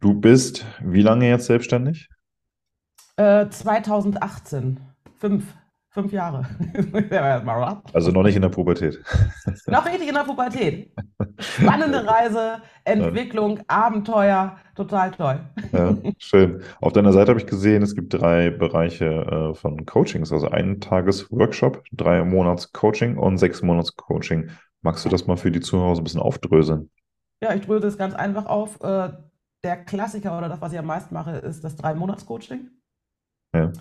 [0.01, 2.09] Du bist wie lange jetzt selbstständig?
[3.17, 4.81] Äh, 2018.
[5.17, 5.45] Fünf.
[5.93, 6.47] Fünf Jahre.
[7.93, 9.01] also noch nicht in der Pubertät.
[9.67, 10.93] noch richtig in der Pubertät.
[11.39, 15.41] Spannende Reise, Entwicklung, Abenteuer, total toll.
[15.73, 16.63] Ja, schön.
[16.81, 20.81] Auf deiner Seite habe ich gesehen, es gibt drei Bereiche äh, von Coachings, also einen
[20.81, 24.49] Tages-Workshop, drei Monats Coaching und sechs Monats Coaching.
[24.83, 26.89] Magst du das mal für die Zuhörer so ein bisschen aufdröseln?
[27.43, 28.81] Ja, ich dröse es ganz einfach auf.
[28.81, 29.11] Äh,
[29.65, 32.71] der Klassiker oder das, was ich am meisten mache, ist das Drei-Monats-Coaching.
[33.55, 33.73] Ja.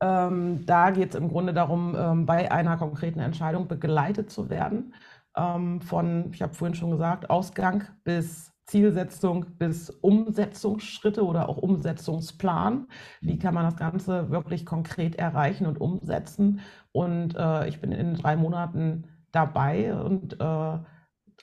[0.00, 4.94] Ähm, da geht es im Grunde darum, ähm, bei einer konkreten Entscheidung begleitet zu werden.
[5.36, 12.86] Ähm, von, ich habe vorhin schon gesagt, Ausgang bis Zielsetzung bis Umsetzungsschritte oder auch Umsetzungsplan.
[13.20, 16.60] Wie kann man das Ganze wirklich konkret erreichen und umsetzen?
[16.92, 20.78] Und äh, ich bin in drei Monaten dabei und äh,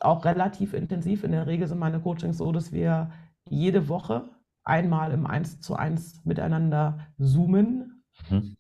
[0.02, 1.24] auch relativ intensiv.
[1.24, 3.12] In der Regel sind meine Coachings so, dass wir
[3.47, 4.30] jede Woche
[4.64, 7.99] einmal im Eins zu eins miteinander zoomen
[8.30, 8.55] mhm.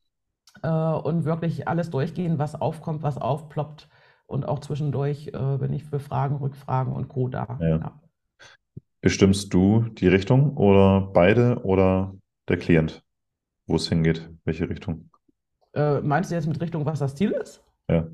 [0.61, 3.89] äh, und wirklich alles durchgehen, was aufkommt, was aufploppt.
[4.25, 7.29] Und auch zwischendurch äh, bin ich für Fragen, Rückfragen und Co.
[7.29, 7.57] da.
[7.59, 7.77] Ja.
[7.77, 7.99] Ja.
[9.01, 12.13] Bestimmst du die Richtung oder beide oder
[12.47, 13.03] der Klient,
[13.65, 15.09] wo es hingeht, welche Richtung?
[15.73, 17.63] Äh, meinst du jetzt mit Richtung, was das Ziel ist?
[17.89, 18.07] Ja.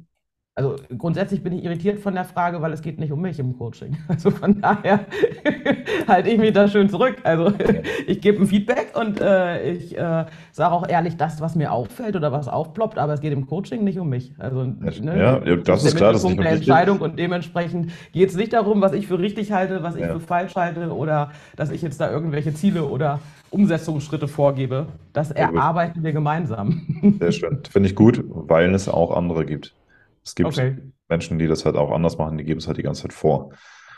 [0.57, 3.57] Also grundsätzlich bin ich irritiert von der Frage, weil es geht nicht um mich im
[3.57, 3.97] Coaching.
[4.07, 5.01] Also von daher
[6.07, 7.17] halte ich mich da schön zurück.
[7.23, 7.51] Also
[8.07, 12.15] ich gebe ein Feedback und äh, ich äh, sage auch ehrlich das, was mir auffällt
[12.15, 14.33] oder was aufploppt, aber es geht im Coaching nicht um mich.
[14.37, 18.53] Also ne, ja, das, ist, klar, das ist der Entscheidung und dementsprechend geht es nicht
[18.53, 20.13] darum, was ich für richtig halte, was ich ja.
[20.13, 24.87] für falsch halte oder dass ich jetzt da irgendwelche Ziele oder Umsetzungsschritte vorgebe.
[25.11, 27.17] Das erarbeiten wir gemeinsam.
[27.19, 27.59] Sehr schön.
[27.69, 29.73] Finde ich gut, weil es auch andere gibt.
[30.25, 30.77] Es gibt okay.
[31.07, 33.51] Menschen, die das halt auch anders machen, die geben es halt die ganze Zeit vor.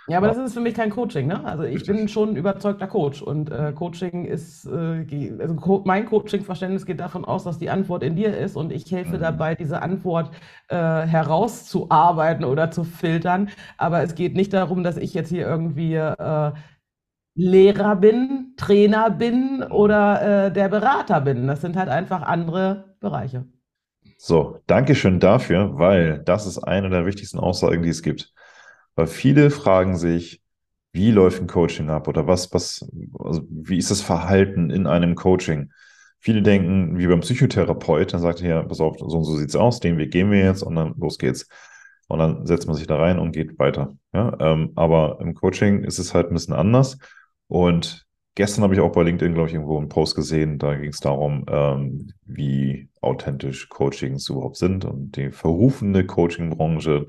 [0.09, 1.43] Ja, aber das ist für mich kein Coaching, ne?
[1.43, 1.97] Also ich Richtig.
[1.97, 7.01] bin schon ein überzeugter Coach und äh, Coaching ist, äh, also Co mein Coaching-Verständnis geht
[7.01, 9.21] davon aus, dass die Antwort in dir ist und ich helfe mhm.
[9.21, 10.31] dabei, diese Antwort
[10.69, 13.49] äh, herauszuarbeiten oder zu filtern.
[13.77, 16.51] Aber es geht nicht darum, dass ich jetzt hier irgendwie äh,
[17.35, 21.47] Lehrer bin, Trainer bin oder äh, der Berater bin.
[21.47, 23.45] Das sind halt einfach andere Bereiche.
[24.17, 28.33] So, danke schön dafür, weil das ist eine der wichtigsten Aussagen, die es gibt.
[28.95, 30.41] Weil viele fragen sich,
[30.91, 32.89] wie läuft ein Coaching ab oder was, was,
[33.19, 35.71] also wie ist das Verhalten in einem Coaching?
[36.19, 39.55] Viele denken, wie beim Psychotherapeut, dann sagt er, ja, pass auf, so und so sieht's
[39.55, 41.47] aus, den Weg gehen wir jetzt und dann los geht's.
[42.07, 43.95] Und dann setzt man sich da rein und geht weiter.
[44.13, 46.97] Ja, ähm, aber im Coaching ist es halt ein bisschen anders.
[47.47, 48.06] Und
[48.37, 50.59] Gestern habe ich auch bei LinkedIn, glaube ich, irgendwo einen Post gesehen.
[50.59, 54.85] Da ging es darum, ähm, wie authentisch Coachings überhaupt sind.
[54.85, 57.07] Und die verrufene Coaching-Branche,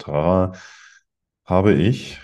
[1.44, 2.18] habe ich.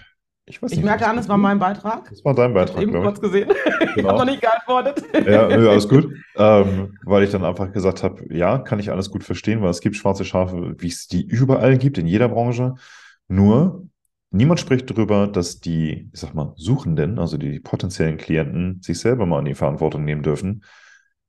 [0.46, 2.08] Ich, weiß nicht, ich merke an, es war mein Beitrag.
[2.08, 2.80] Das war dein Beitrag.
[2.80, 3.50] Ich habe eben kurz gesehen.
[3.94, 3.96] Genau.
[3.96, 5.04] Ich habe noch nicht geantwortet.
[5.26, 6.10] Ja, nö, alles gut.
[6.36, 9.82] ähm, weil ich dann einfach gesagt habe, ja, kann ich alles gut verstehen, weil es
[9.82, 12.74] gibt schwarze Schafe, wie es die überall gibt, in jeder Branche.
[13.28, 13.86] Nur
[14.34, 19.26] Niemand spricht darüber, dass die, ich sag mal, Suchenden, also die potenziellen Klienten, sich selber
[19.26, 20.64] mal in die Verantwortung nehmen dürfen.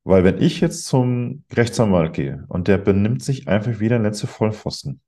[0.03, 4.25] Weil wenn ich jetzt zum Rechtsanwalt gehe und der benimmt sich einfach wie der letzte
[4.25, 5.01] Vollpfosten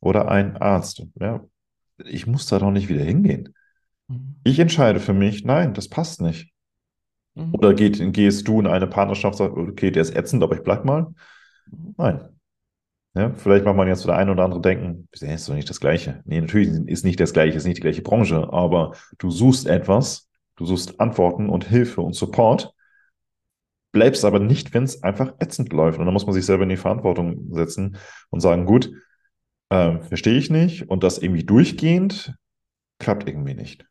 [0.00, 1.44] oder ein Arzt, ja,
[2.04, 3.54] ich muss da doch nicht wieder hingehen.
[4.08, 4.34] Mhm.
[4.42, 6.52] Ich entscheide für mich, nein, das passt nicht.
[7.36, 7.54] Mhm.
[7.54, 10.64] Oder geht, gehst du in eine Partnerschaft und sagst, okay, der ist ätzend, aber ich
[10.64, 11.06] bleib mal?
[11.70, 11.94] Mhm.
[11.98, 12.28] Nein,
[13.14, 15.70] ja, vielleicht macht man jetzt so der eine oder andere denken, das ist doch nicht
[15.70, 16.20] das Gleiche.
[16.24, 20.28] Nee, natürlich ist nicht das Gleiche, ist nicht die gleiche Branche, aber du suchst etwas,
[20.56, 22.74] du suchst Antworten und Hilfe und Support,
[23.92, 26.00] bleibst aber nicht, wenn es einfach ätzend läuft.
[26.00, 27.96] Und dann muss man sich selber in die Verantwortung setzen
[28.30, 28.90] und sagen, gut,
[29.68, 32.34] äh, verstehe ich nicht und das irgendwie durchgehend
[32.98, 33.86] klappt irgendwie nicht.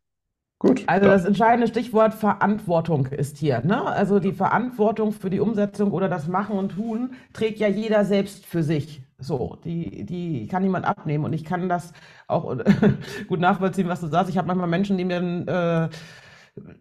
[0.59, 0.83] Gut.
[0.87, 3.61] Also das entscheidende Stichwort Verantwortung ist hier.
[3.65, 3.83] Ne?
[3.83, 8.45] Also die Verantwortung für die Umsetzung oder das Machen und Tun trägt ja jeder selbst
[8.45, 9.03] für sich.
[9.23, 11.23] So, die, die kann niemand abnehmen.
[11.25, 11.93] Und ich kann das
[12.27, 12.55] auch
[13.27, 14.29] gut nachvollziehen, was du sagst.
[14.29, 15.89] Ich habe manchmal Menschen, die mir einen, äh,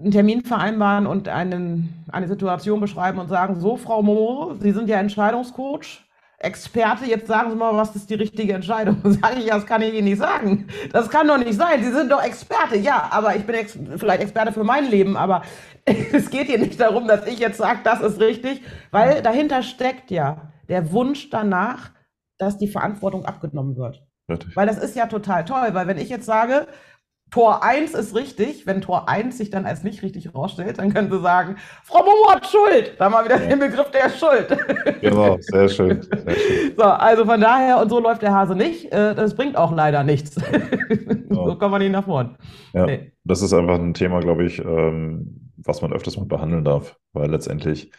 [0.01, 4.89] einen Termin vereinbaren und einen, eine Situation beschreiben und sagen, so, Frau Momo, Sie sind
[4.89, 6.05] ja Entscheidungscoach.
[6.39, 8.97] Experte, jetzt sagen Sie mal, was ist die richtige Entscheidung?
[9.05, 10.67] Sage ich, das kann ich Ihnen nicht sagen.
[10.93, 11.85] Das kann doch nicht sein.
[11.85, 12.77] Sie sind doch Experte.
[12.77, 15.43] Ja, aber ich bin ex vielleicht Experte für mein Leben, aber
[15.85, 20.11] es geht hier nicht darum, dass ich jetzt sage, das ist richtig, weil dahinter steckt
[20.11, 21.91] ja der Wunsch danach,
[22.43, 24.05] dass die Verantwortung abgenommen wird.
[24.31, 24.57] Richtig.
[24.57, 26.67] Weil das ist ja total toll, weil wenn ich jetzt sage,
[27.33, 28.67] Tor 1 ist richtig.
[28.67, 32.31] Wenn Tor 1 sich dann als nicht richtig herausstellt, dann können Sie sagen, Frau Momo
[32.31, 32.95] hat Schuld.
[32.99, 33.49] Da haben wir wieder ja.
[33.49, 35.01] den Begriff der Schuld.
[35.01, 36.73] Genau, sehr schön, sehr schön.
[36.77, 38.93] So, also von daher, und so läuft der Hase nicht.
[38.93, 40.37] Äh, das bringt auch leider nichts.
[41.31, 41.35] Oh.
[41.47, 42.37] So kommen wir nicht nach vorn.
[42.75, 43.13] Ja, nee.
[43.25, 47.31] das ist einfach ein Thema, glaube ich, ähm, was man öfters mal behandeln darf, weil
[47.31, 47.91] letztendlich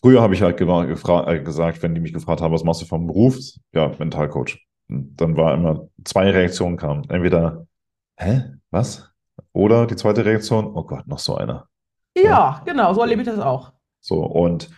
[0.00, 3.06] Früher habe ich halt äh, gesagt, wenn die mich gefragt haben, was machst du vom
[3.06, 3.36] Beruf?
[3.72, 4.58] Ja, Mentalcoach.
[4.88, 7.08] Dann war immer zwei Reaktionen kamen.
[7.08, 7.66] Entweder
[8.16, 9.10] hä, was?
[9.52, 11.68] Oder die zweite Reaktion, oh Gott, noch so einer.
[12.16, 12.62] Ja, ja.
[12.64, 13.72] genau, so erlebe ich das auch.
[14.00, 14.70] So, und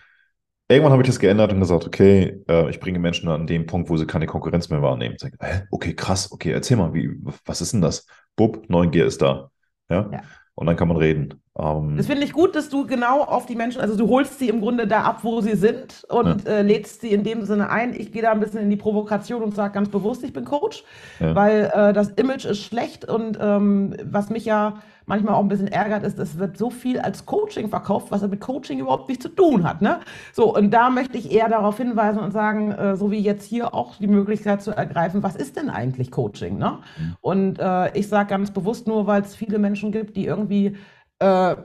[0.67, 3.89] irgendwann habe ich das geändert und gesagt, okay, äh, ich bringe Menschen an den Punkt,
[3.89, 5.15] wo sie keine Konkurrenz mehr wahrnehmen.
[5.17, 5.63] Sag, hä?
[5.71, 8.07] Okay, krass, okay, erzähl mal, wie, was ist denn das?
[8.35, 9.51] Bub, Neugier ist da.
[9.89, 10.09] Ja?
[10.11, 10.21] ja.
[10.55, 11.41] Und dann kann man reden.
[11.59, 14.49] Ähm, das finde ich gut, dass du genau auf die Menschen, also du holst sie
[14.49, 16.51] im Grunde da ab, wo sie sind und ja.
[16.51, 17.93] äh, lädst sie in dem Sinne ein.
[17.93, 20.83] Ich gehe da ein bisschen in die Provokation und sage ganz bewusst, ich bin Coach,
[21.19, 21.35] ja.
[21.35, 24.75] weil äh, das Image ist schlecht und ähm, was mich ja
[25.09, 28.39] manchmal auch ein bisschen ärgert, ist, es wird so viel als Coaching verkauft, was mit
[28.39, 29.81] Coaching überhaupt nichts zu tun hat.
[29.81, 29.99] Ne?
[30.33, 33.73] So, und da möchte ich eher darauf hinweisen und sagen, äh, so wie jetzt hier
[33.73, 36.59] auch die Möglichkeit zu ergreifen, was ist denn eigentlich Coaching?
[36.59, 36.77] Ne?
[36.97, 37.15] Mhm.
[37.21, 40.77] Und äh, ich sage ganz bewusst nur, weil es viele Menschen gibt, die irgendwie
[41.19, 41.55] äh,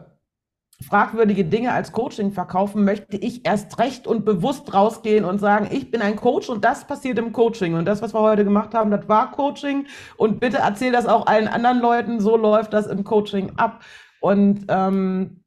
[0.83, 5.91] fragwürdige Dinge als Coaching verkaufen, möchte ich erst recht und bewusst rausgehen und sagen, ich
[5.91, 7.75] bin ein Coach und das passiert im Coaching.
[7.75, 9.87] Und das, was wir heute gemacht haben, das war Coaching.
[10.17, 13.85] Und bitte erzähl das auch allen anderen Leuten, so läuft das im Coaching ab.
[14.21, 15.45] Und ähm,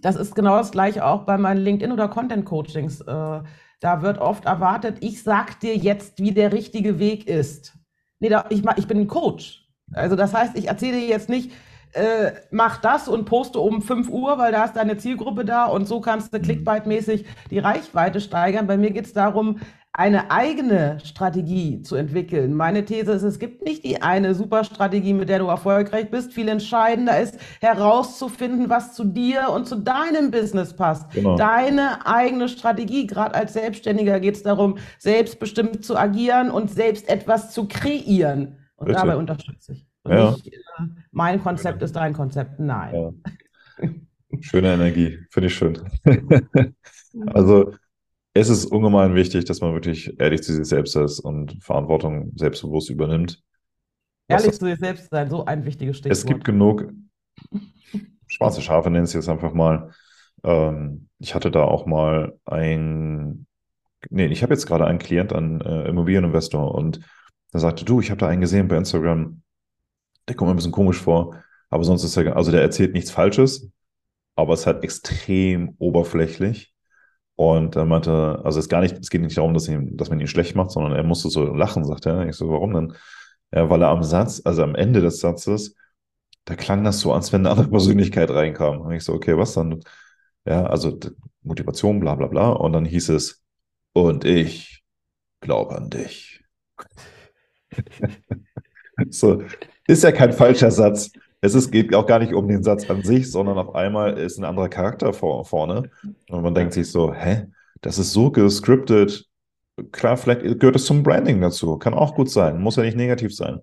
[0.00, 3.02] das ist genau das gleiche auch bei meinen LinkedIn- oder Content-Coachings.
[3.02, 3.40] Äh,
[3.80, 7.76] da wird oft erwartet, ich sag dir jetzt, wie der richtige Weg ist.
[8.20, 9.68] Nee, da, ich, ich bin ein Coach.
[9.92, 11.50] Also das heißt, ich erzähle dir jetzt nicht,
[11.92, 15.86] äh, mach das und poste um 5 Uhr, weil da ist deine Zielgruppe da und
[15.86, 16.42] so kannst du mhm.
[16.42, 18.66] clickbait-mäßig die Reichweite steigern.
[18.66, 19.58] Bei mir geht es darum,
[19.94, 22.54] eine eigene Strategie zu entwickeln.
[22.54, 26.32] Meine These ist, es gibt nicht die eine Superstrategie, mit der du erfolgreich bist.
[26.32, 31.10] Viel entscheidender ist herauszufinden, was zu dir und zu deinem Business passt.
[31.10, 31.36] Genau.
[31.36, 33.06] Deine eigene Strategie.
[33.06, 38.56] Gerade als Selbstständiger geht es darum, selbstbestimmt zu agieren und selbst etwas zu kreieren.
[38.76, 38.98] Und Bitte.
[38.98, 39.91] dabei unterstütze ich.
[40.04, 40.30] Und ja.
[40.32, 40.58] nicht, äh,
[41.10, 42.58] mein Konzept ist dein Konzept.
[42.58, 42.94] Nein.
[42.94, 43.88] Ja.
[44.40, 45.78] Schöne Energie, finde ich schön.
[47.26, 47.74] also
[48.34, 52.88] es ist ungemein wichtig, dass man wirklich ehrlich zu sich selbst ist und Verantwortung selbstbewusst
[52.88, 53.42] übernimmt.
[54.28, 56.16] Ehrlich zu sich selbst sein, so ein wichtiges Stichwort.
[56.16, 56.90] Es gibt genug
[58.26, 59.90] schwarze Schafe, nennen sie es einfach mal.
[60.44, 63.46] Ähm, ich hatte da auch mal ein,
[64.08, 67.00] nee, ich habe jetzt gerade einen Klient, einen äh, Immobilieninvestor und
[67.52, 69.42] der sagte, du, ich habe da einen gesehen bei Instagram,
[70.28, 71.36] der kommt mir ein bisschen komisch vor,
[71.70, 73.70] aber sonst ist er, also der erzählt nichts Falsches,
[74.36, 76.72] aber es ist halt extrem oberflächlich.
[77.36, 80.20] Und er meinte, also es, gar nicht, es geht nicht darum, dass, ihn, dass man
[80.20, 82.28] ihn schlecht macht, sondern er musste so lachen, sagt er.
[82.28, 82.94] Ich so, warum denn?
[83.52, 85.74] Ja, weil er am Satz, also am Ende des Satzes,
[86.44, 88.80] da klang das so, als wenn eine andere Persönlichkeit reinkam.
[88.80, 89.80] Und ich so, okay, was dann?
[90.44, 90.98] Ja, also
[91.42, 92.50] Motivation, bla bla bla.
[92.50, 93.42] Und dann hieß es,
[93.92, 94.82] und ich
[95.40, 96.42] glaube an dich.
[99.10, 99.42] so,
[99.86, 101.10] ist ja kein falscher Satz.
[101.40, 104.38] Es ist, geht auch gar nicht um den Satz an sich, sondern auf einmal ist
[104.38, 105.90] ein anderer Charakter vor, vorne.
[106.28, 107.46] Und man denkt sich so, hä?
[107.80, 109.26] Das ist so gescriptet.
[109.90, 111.78] Klar, vielleicht gehört es zum Branding dazu.
[111.78, 112.60] Kann auch gut sein.
[112.60, 113.60] Muss ja nicht negativ sein.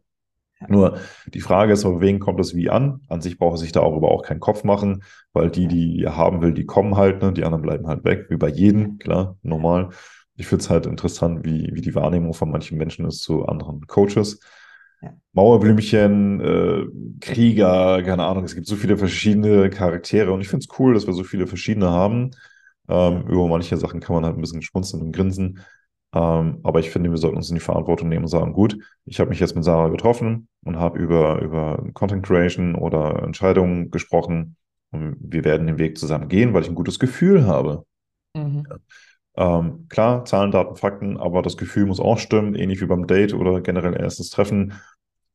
[0.67, 0.97] Nur
[1.33, 3.01] die Frage ist, auf wen kommt es wie an?
[3.07, 6.17] An sich braucht sich da auch aber auch keinen Kopf machen, weil die, die ihr
[6.17, 7.31] haben will, die kommen halt, ne?
[7.31, 9.89] die anderen bleiben halt weg, wie bei jedem, klar, normal.
[10.35, 13.87] Ich finde es halt interessant, wie, wie die Wahrnehmung von manchen Menschen ist zu anderen
[13.87, 14.41] Coaches.
[15.01, 15.13] Ja.
[15.33, 16.85] Mauerblümchen, äh,
[17.21, 21.07] Krieger, keine Ahnung, es gibt so viele verschiedene Charaktere und ich finde es cool, dass
[21.07, 22.31] wir so viele verschiedene haben.
[22.89, 25.59] Ähm, über manche Sachen kann man halt ein bisschen schmunzeln und grinsen.
[26.13, 29.19] Ähm, aber ich finde, wir sollten uns in die Verantwortung nehmen und sagen, gut, ich
[29.19, 34.55] habe mich jetzt mit Sarah getroffen und habe über, über Content Creation oder Entscheidungen gesprochen.
[34.91, 37.85] Und wir werden den Weg zusammen gehen, weil ich ein gutes Gefühl habe.
[38.33, 38.63] Mhm.
[38.67, 38.77] Ja.
[39.39, 43.33] Ähm, klar, Zahlen, Daten, Fakten, aber das Gefühl muss auch stimmen, ähnlich wie beim Date
[43.33, 44.73] oder generell erstes Treffen.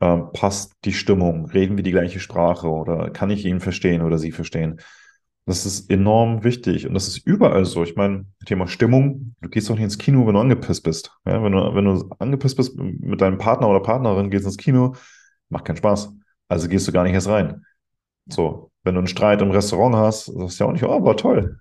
[0.01, 1.47] Ähm, passt die Stimmung?
[1.47, 4.81] Reden wir die gleiche Sprache oder kann ich ihn verstehen oder sie verstehen?
[5.47, 7.83] Das ist enorm wichtig und das ist überall so.
[7.83, 11.17] Ich meine, Thema Stimmung, du gehst doch nicht ins Kino, wenn du angepisst bist.
[11.27, 14.97] Ja, wenn, du, wenn du angepisst bist mit deinem Partner oder Partnerin, gehst ins Kino,
[15.49, 16.13] macht keinen Spaß.
[16.49, 17.65] Also gehst du gar nicht erst rein.
[18.27, 21.17] So, wenn du einen Streit im Restaurant hast, sagst du ja auch nicht, oh, war
[21.17, 21.59] toll.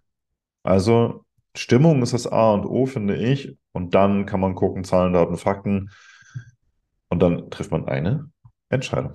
[0.64, 1.24] Also
[1.56, 3.58] Stimmung ist das A und O, finde ich.
[3.72, 5.92] Und dann kann man gucken, Zahlen, Daten, Fakten.
[7.10, 8.32] Und dann trifft man eine
[8.70, 9.14] Entscheidung.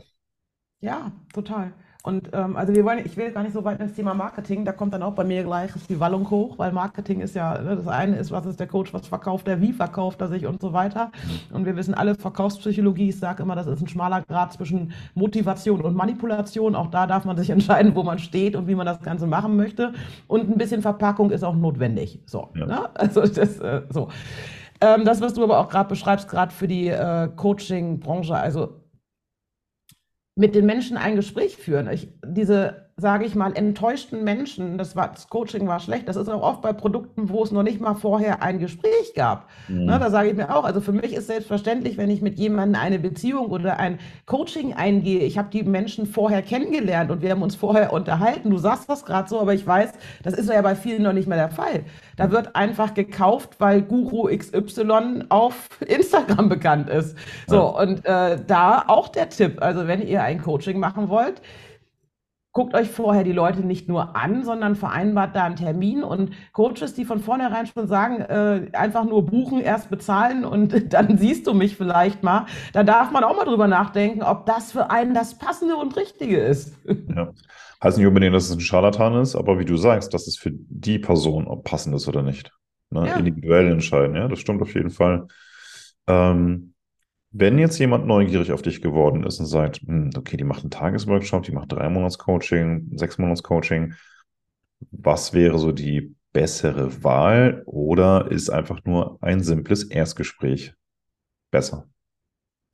[0.80, 1.72] Ja, total.
[2.05, 4.70] Und ähm, also wir wollen, ich will gar nicht so weit ins Thema Marketing, da
[4.72, 7.88] kommt dann auch bei mir gleich die Wallung hoch, weil Marketing ist ja, ne, das
[7.88, 10.72] eine ist, was ist der Coach, was verkauft er, wie verkauft er sich und so
[10.72, 11.11] weiter.
[11.53, 15.80] Und wir wissen alle, Verkaufspsychologie, ich sage immer, das ist ein schmaler Grad zwischen Motivation
[15.80, 16.76] und Manipulation.
[16.76, 19.57] Auch da darf man sich entscheiden, wo man steht und wie man das Ganze machen
[19.57, 19.92] möchte.
[20.28, 22.20] Und ein bisschen Verpackung ist auch notwendig.
[22.26, 22.66] So, ja.
[22.66, 22.88] ne?
[22.94, 24.09] also das äh, so.
[24.80, 28.76] Ähm, das, was du aber auch gerade beschreibst, gerade für die äh, Coaching-Branche, also
[30.39, 31.91] mit den Menschen ein Gespräch führen.
[31.91, 36.28] Ich, diese sage ich mal, enttäuschten Menschen, das, war, das Coaching war schlecht, das ist
[36.28, 39.49] auch oft bei Produkten, wo es noch nicht mal vorher ein Gespräch gab.
[39.68, 39.84] Mhm.
[39.84, 42.82] Na, da sage ich mir auch, also für mich ist selbstverständlich, wenn ich mit jemandem
[42.82, 47.42] eine Beziehung oder ein Coaching eingehe, ich habe die Menschen vorher kennengelernt und wir haben
[47.42, 48.51] uns vorher unterhalten.
[48.51, 49.92] Du sagst das gerade so, aber ich weiß,
[50.24, 51.84] das ist ja bei vielen noch nicht mehr der Fall.
[52.16, 57.16] Da wird einfach gekauft, weil Guru XY auf Instagram bekannt ist.
[57.46, 57.62] So, ja.
[57.62, 61.40] und äh, da auch der Tipp, also wenn ihr ein Coaching machen wollt,
[62.59, 66.92] guckt euch vorher die Leute nicht nur an, sondern vereinbart da einen Termin und Coaches,
[66.92, 71.54] die von vornherein schon sagen, äh, einfach nur buchen, erst bezahlen und dann siehst du
[71.54, 75.38] mich vielleicht mal, da darf man auch mal drüber nachdenken, ob das für einen das
[75.38, 76.74] Passende und Richtige ist.
[77.14, 77.32] Ja.
[77.82, 80.50] Heißt nicht unbedingt, dass es ein Scharlatan ist, aber wie du sagst, dass es für
[80.52, 82.50] die Person, ob passend ist oder nicht.
[82.90, 83.06] Ne?
[83.06, 83.16] Ja.
[83.16, 85.28] Individuell entscheiden, ja, das stimmt auf jeden Fall.
[86.09, 86.68] Ähm,
[87.39, 90.70] wenn jetzt jemand neugierig auf dich geworden ist und sagt, hm, okay, die macht einen
[90.70, 93.95] Tagesworkshop, die macht drei Monats Coaching, sechs Monats Coaching,
[94.91, 100.74] was wäre so die bessere Wahl oder ist einfach nur ein simples Erstgespräch
[101.51, 101.89] besser?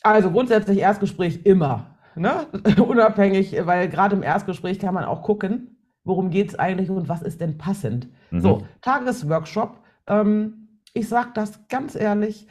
[0.03, 2.47] Also grundsätzlich Erstgespräch immer, ne?
[2.79, 7.23] unabhängig, weil gerade im Erstgespräch kann man auch gucken, worum geht es eigentlich und was
[7.23, 8.09] ist denn passend.
[8.31, 8.41] Mhm.
[8.41, 12.47] So, Tagesworkshop, ähm, ich sage das ganz ehrlich,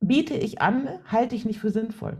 [0.00, 2.16] biete ich an, halte ich nicht für sinnvoll.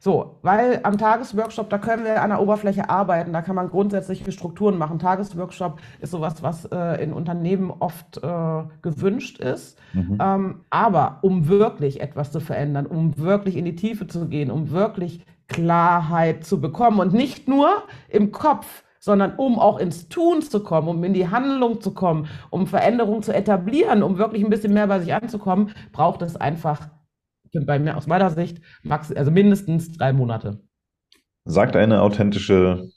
[0.00, 4.30] So, weil am Tagesworkshop, da können wir an der Oberfläche arbeiten, da kann man grundsätzliche
[4.30, 5.00] Strukturen machen.
[5.00, 9.76] Tagesworkshop ist sowas, was äh, in Unternehmen oft äh, gewünscht ist.
[9.94, 10.18] Mhm.
[10.22, 14.70] Ähm, aber um wirklich etwas zu verändern, um wirklich in die Tiefe zu gehen, um
[14.70, 17.68] wirklich Klarheit zu bekommen und nicht nur
[18.08, 22.28] im Kopf, sondern um auch ins Tun zu kommen, um in die Handlung zu kommen,
[22.50, 26.88] um Veränderungen zu etablieren, um wirklich ein bisschen mehr bei sich anzukommen, braucht es einfach
[27.52, 30.60] bei mir aus meiner Sicht max, also mindestens drei Monate.
[31.44, 32.88] Sagt eine authentische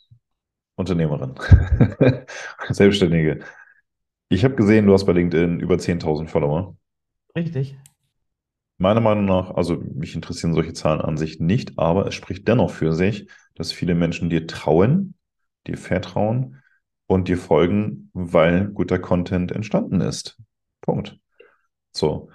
[0.75, 1.35] Unternehmerin,
[2.69, 3.43] Selbstständige.
[4.29, 6.75] Ich habe gesehen, du hast bei LinkedIn über 10.000 Follower.
[7.35, 7.77] Richtig.
[8.77, 12.71] Meiner Meinung nach, also mich interessieren solche Zahlen an sich nicht, aber es spricht dennoch
[12.71, 15.13] für sich, dass viele Menschen dir trauen,
[15.67, 16.61] dir vertrauen
[17.05, 20.41] und dir folgen, weil guter Content entstanden ist.
[20.81, 21.19] Punkt.
[21.91, 22.29] So.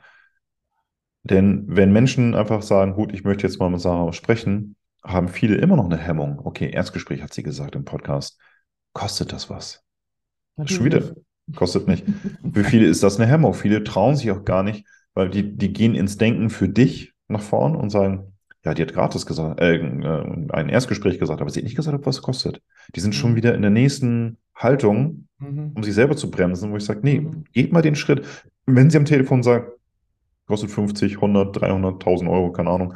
[1.31, 5.57] Denn wenn Menschen einfach sagen, gut, ich möchte jetzt mal mit Sarah sprechen, haben viele
[5.57, 6.41] immer noch eine Hemmung.
[6.45, 8.39] Okay, Erstgespräch hat sie gesagt im Podcast.
[8.93, 9.83] Kostet das was?
[10.65, 11.15] Schon wieder.
[11.55, 12.05] Kostet nicht.
[12.53, 13.55] Für viele ist das eine Hemmung.
[13.55, 17.43] Viele trauen sich auch gar nicht, weil die, die gehen ins Denken für dich nach
[17.43, 18.33] vorn und sagen,
[18.65, 22.07] ja, die hat gratis gesagt, äh, äh ein Erstgespräch gesagt, aber sie hat nicht gesagt,
[22.07, 22.63] was es kostet.
[22.95, 23.37] Die sind schon mhm.
[23.37, 25.73] wieder in der nächsten Haltung, mhm.
[25.75, 27.45] um sich selber zu bremsen, wo ich sage, nee, mhm.
[27.53, 28.27] geht mal den Schritt.
[28.65, 29.76] Wenn sie am Telefon sagt,
[30.47, 32.95] kostet 50, 100, 300, 1000 Euro, keine Ahnung.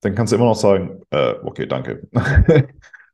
[0.00, 2.08] Dann kannst du immer noch sagen, äh, okay, danke.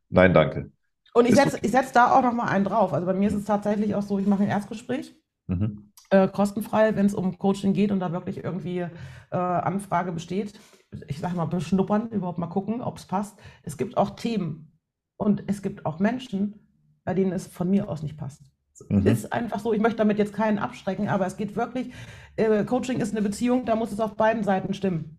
[0.09, 0.71] Nein, danke.
[1.13, 2.93] Und ich setze setz da auch noch mal einen drauf.
[2.93, 5.15] Also bei mir ist es tatsächlich auch so, ich mache ein Erstgespräch.
[5.47, 5.91] Mhm.
[6.11, 10.59] Äh, kostenfrei, wenn es um Coaching geht und da wirklich irgendwie äh, Anfrage besteht.
[11.07, 13.37] Ich sage mal, beschnuppern, überhaupt mal gucken, ob es passt.
[13.61, 14.71] Es gibt auch Themen
[15.17, 16.67] und es gibt auch Menschen,
[17.03, 18.41] bei denen es von mir aus nicht passt.
[18.87, 19.05] Mhm.
[19.05, 21.93] Ist einfach so, ich möchte damit jetzt keinen abschrecken, aber es geht wirklich,
[22.39, 25.17] äh, Coaching ist eine Beziehung, da muss es auf beiden Seiten stimmen.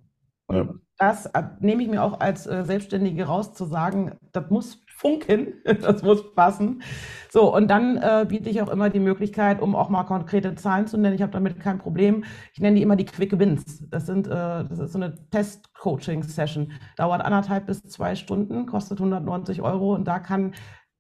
[0.51, 0.68] Ja.
[0.99, 5.55] Das äh, nehme ich mir auch als äh, Selbstständige raus, zu sagen, das muss funken,
[5.64, 6.83] das muss passen.
[7.31, 10.87] So, und dann äh, biete ich auch immer die Möglichkeit, um auch mal konkrete Zahlen
[10.87, 11.14] zu nennen.
[11.14, 12.25] Ich habe damit kein Problem.
[12.53, 13.89] Ich nenne die immer die Quick Wins.
[13.89, 16.73] Das, sind, äh, das ist so eine Test-Coaching-Session.
[16.97, 20.53] Dauert anderthalb bis zwei Stunden, kostet 190 Euro und da kann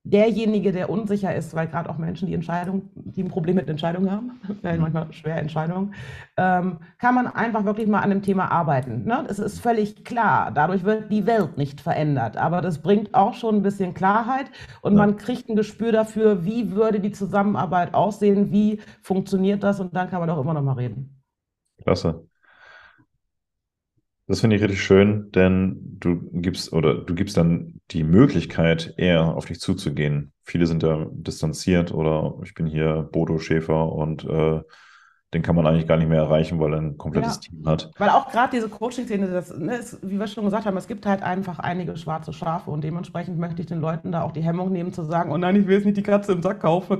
[0.02, 4.10] derjenige, der unsicher ist, weil gerade auch Menschen, die Entscheidung, die ein Problem mit Entscheidungen
[4.10, 4.80] haben, mhm.
[4.80, 5.94] manchmal schwer Entscheidungen,
[6.36, 9.04] ähm, kann man einfach wirklich mal an dem Thema arbeiten.
[9.04, 9.26] Ne?
[9.28, 13.56] Es ist völlig klar, dadurch wird die Welt nicht verändert, aber das bringt auch schon
[13.56, 14.46] ein bisschen Klarheit
[14.80, 14.98] und ja.
[14.98, 20.08] man kriegt ein Gespür dafür, wie würde die Zusammenarbeit aussehen, wie funktioniert das und dann
[20.08, 21.22] kann man auch immer noch mal reden.
[21.82, 22.29] Klasse.
[24.30, 29.34] Das finde ich richtig schön, denn du gibst oder du gibst dann die Möglichkeit, eher
[29.34, 30.32] auf dich zuzugehen.
[30.44, 34.60] Viele sind ja distanziert oder ich bin hier Bodo Schäfer und äh,
[35.32, 37.40] den kann man eigentlich gar nicht mehr erreichen, weil er ein komplettes ja.
[37.40, 37.90] Team hat.
[37.98, 41.60] Weil auch gerade diese Coaching-Szene, ne, wie wir schon gesagt haben, es gibt halt einfach
[41.60, 45.04] einige schwarze Schafe und dementsprechend möchte ich den Leuten da auch die Hemmung nehmen zu
[45.04, 46.98] sagen, oh nein, ich will jetzt nicht die Katze im Sack kaufen,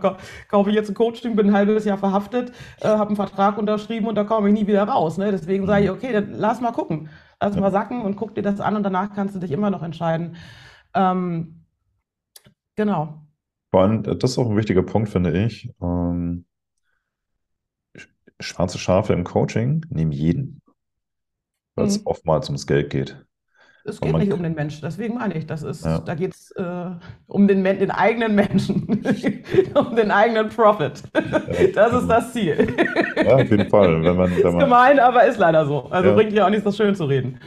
[0.49, 4.07] kaufe ich jetzt ein Coaching, bin ein halbes Jahr verhaftet, äh, habe einen Vertrag unterschrieben
[4.07, 5.19] und da komme ich nie wieder raus.
[5.19, 5.33] Ne?
[5.33, 7.09] Deswegen sage ich, okay, dann lass mal gucken.
[7.41, 7.61] Lass ja.
[7.61, 10.37] mal sacken und guck dir das an und danach kannst du dich immer noch entscheiden.
[10.95, 11.65] Ähm,
[12.77, 13.23] genau.
[13.73, 15.73] Vor allem, das ist auch ein wichtiger Punkt, finde ich.
[15.81, 16.45] Ähm,
[18.41, 20.63] schwarze Schafe im Coaching nehmen jeden,
[21.75, 22.07] weil es mhm.
[22.07, 23.25] oftmals ums Geld geht.
[23.85, 26.01] Es geht nicht um den Menschen, deswegen meine ich, das ist, ja.
[26.01, 26.91] da geht es äh,
[27.27, 28.87] um den, den, eigenen Menschen,
[29.75, 31.03] um den eigenen Profit.
[31.75, 32.77] das ist das Ziel.
[33.17, 34.03] ja, auf jeden Fall.
[34.03, 35.87] Wenn man, wenn man, ist gemein, aber ist leider so.
[35.87, 36.15] Also ja.
[36.15, 37.41] bringt ja auch nichts, das schön zu reden.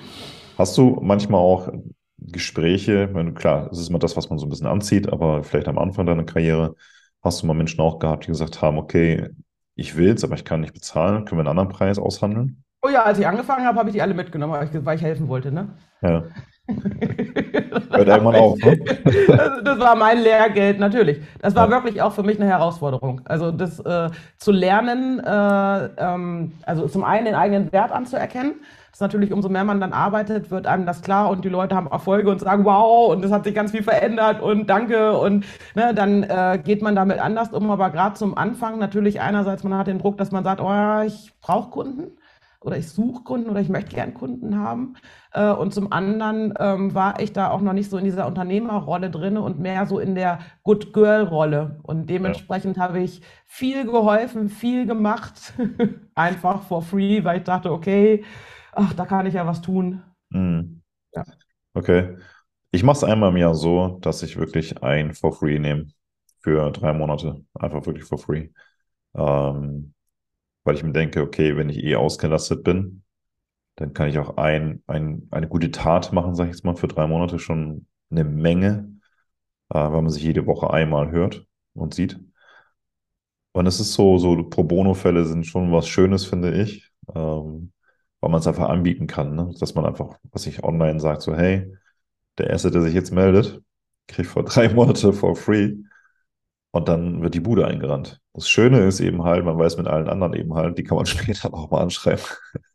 [0.57, 1.71] Hast du manchmal auch
[2.17, 5.67] Gespräche, meine, klar, es ist immer das, was man so ein bisschen anzieht, aber vielleicht
[5.67, 6.75] am Anfang deiner Karriere
[7.21, 9.29] hast du mal Menschen auch gehabt, die gesagt haben, okay,
[9.76, 12.63] ich will es, aber ich kann nicht bezahlen, können wir einen anderen Preis aushandeln?
[12.86, 15.51] Oh ja, als ich angefangen habe, habe ich die alle mitgenommen, weil ich, helfen wollte,
[15.51, 15.69] ne?
[16.01, 16.24] Ja.
[16.67, 18.78] Hört irgendwann auf, ne?
[18.78, 21.21] das, das, war mein Lehrgeld, natürlich.
[21.39, 21.71] Das war ja.
[21.71, 23.21] wirklich auch für mich eine Herausforderung.
[23.26, 28.55] Also das äh, zu lernen, äh, ähm, also zum einen den eigenen Wert anzuerkennen,
[28.93, 31.87] ist natürlich, umso mehr man dann arbeitet, wird einem das klar und die Leute haben
[31.87, 35.95] Erfolge und sagen, wow, und es hat sich ganz viel verändert und danke und ne,
[35.95, 37.71] dann äh, geht man damit anders um.
[37.71, 41.33] Aber gerade zum Anfang natürlich einerseits, man hat den Druck, dass man sagt, oh, ich
[41.41, 42.11] brauche Kunden
[42.61, 44.93] oder ich suche Kunden oder ich möchte gern Kunden haben.
[45.33, 49.09] Äh, und zum anderen ähm, war ich da auch noch nicht so in dieser Unternehmerrolle
[49.09, 51.79] drin und mehr so in der Good Girl-Rolle.
[51.81, 52.83] Und dementsprechend ja.
[52.83, 55.53] habe ich viel geholfen, viel gemacht,
[56.15, 58.23] einfach for free, weil ich dachte, okay,
[58.76, 60.01] ach, da kann ich ja was tun.
[60.30, 60.82] Mhm.
[61.13, 61.24] Ja.
[61.74, 62.17] Okay.
[62.71, 65.88] Ich mache es einmal im Jahr so, dass ich wirklich ein for free nehme
[66.39, 67.43] für drei Monate.
[67.53, 68.49] Einfach wirklich for free.
[69.15, 69.93] Ähm,
[70.63, 73.03] weil ich mir denke, okay, wenn ich eh ausgelastet bin,
[73.76, 76.88] dann kann ich auch ein, ein, eine gute Tat machen, sage ich jetzt mal, für
[76.88, 78.99] drei Monate schon eine Menge,
[79.69, 82.19] äh, weil man sich jede Woche einmal hört und sieht.
[83.51, 86.89] Und es ist so, so Pro Bono-Fälle sind schon was Schönes, finde ich.
[87.13, 87.71] Ähm,
[88.24, 89.53] weil man es einfach anbieten kann, ne?
[89.59, 91.76] dass man einfach, was ich online sagt, so hey,
[92.38, 93.61] der Erste, der sich jetzt meldet,
[94.07, 95.74] kriegt vor drei Monate for free
[96.71, 98.21] und dann wird die Bude eingerannt.
[98.34, 101.05] Das Schöne ist eben halt, man weiß mit allen anderen eben halt, die kann man
[101.05, 102.24] später auch mal anschreiben.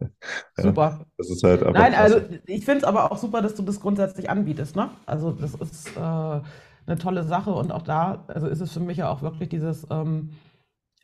[0.59, 1.07] Super.
[1.17, 2.13] das ist halt Nein, krass.
[2.13, 4.77] also ich finde es aber auch super, dass du das grundsätzlich anbietest.
[4.77, 4.91] Ne?
[5.07, 8.99] Also das ist äh, eine tolle Sache und auch da, also ist es für mich
[8.99, 10.29] ja auch wirklich dieses ähm,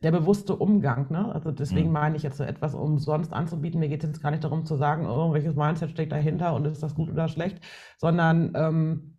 [0.02, 1.10] der bewusste Umgang.
[1.10, 1.32] Ne?
[1.32, 1.94] Also deswegen mhm.
[1.94, 3.80] meine ich jetzt so etwas umsonst anzubieten.
[3.80, 6.66] Mir geht es jetzt gar nicht darum zu sagen, oh, welches Mindset steckt dahinter und
[6.66, 7.60] ist das gut oder schlecht,
[7.98, 9.18] sondern ähm,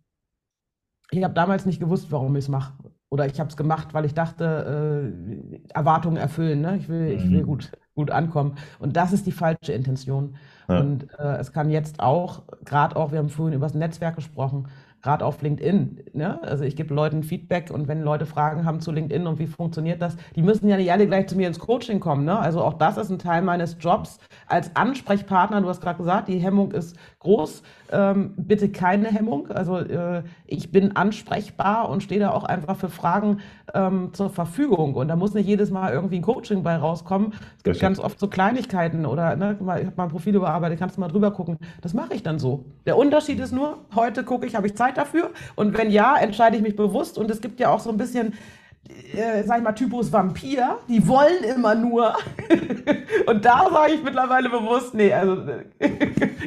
[1.10, 2.74] ich habe damals nicht gewusst, warum ich es mache.
[3.08, 6.60] Oder ich habe es gemacht, weil ich dachte, äh, Erwartungen erfüllen.
[6.60, 6.76] Ne?
[6.76, 7.18] Ich will, mhm.
[7.18, 7.46] ich will mhm.
[7.46, 8.56] gut, gut ankommen.
[8.78, 10.36] Und das ist die falsche Intention.
[10.68, 10.80] Ja.
[10.80, 14.68] Und äh, es kann jetzt auch, gerade auch, wir haben vorhin über das Netzwerk gesprochen,
[15.06, 16.02] gerade auf LinkedIn.
[16.14, 16.42] Ne?
[16.42, 20.02] Also ich gebe Leuten Feedback und wenn Leute Fragen haben zu LinkedIn und wie funktioniert
[20.02, 22.24] das, die müssen ja nicht alle gleich zu mir ins Coaching kommen.
[22.24, 22.36] Ne?
[22.36, 25.60] Also auch das ist ein Teil meines Jobs als Ansprechpartner.
[25.60, 27.62] Du hast gerade gesagt, die Hemmung ist groß.
[27.92, 29.50] Ähm, bitte keine Hemmung.
[29.50, 33.40] Also äh, ich bin ansprechbar und stehe da auch einfach für Fragen
[33.74, 34.94] ähm, zur Verfügung.
[34.94, 37.34] Und da muss nicht jedes Mal irgendwie ein Coaching bei rauskommen.
[37.58, 41.00] Es gibt ganz oft so Kleinigkeiten oder ne, ich habe mein Profil überarbeitet, kannst du
[41.00, 41.58] mal drüber gucken.
[41.82, 42.64] Das mache ich dann so.
[42.86, 45.30] Der Unterschied ist nur, heute gucke ich, habe ich Zeit dafür?
[45.54, 47.18] Und wenn ja, entscheide ich mich bewusst.
[47.18, 48.34] Und es gibt ja auch so ein bisschen
[49.14, 52.14] äh, sag ich mal, Typus Vampir, die wollen immer nur.
[53.26, 55.36] und da sage ich mittlerweile bewusst, nee, also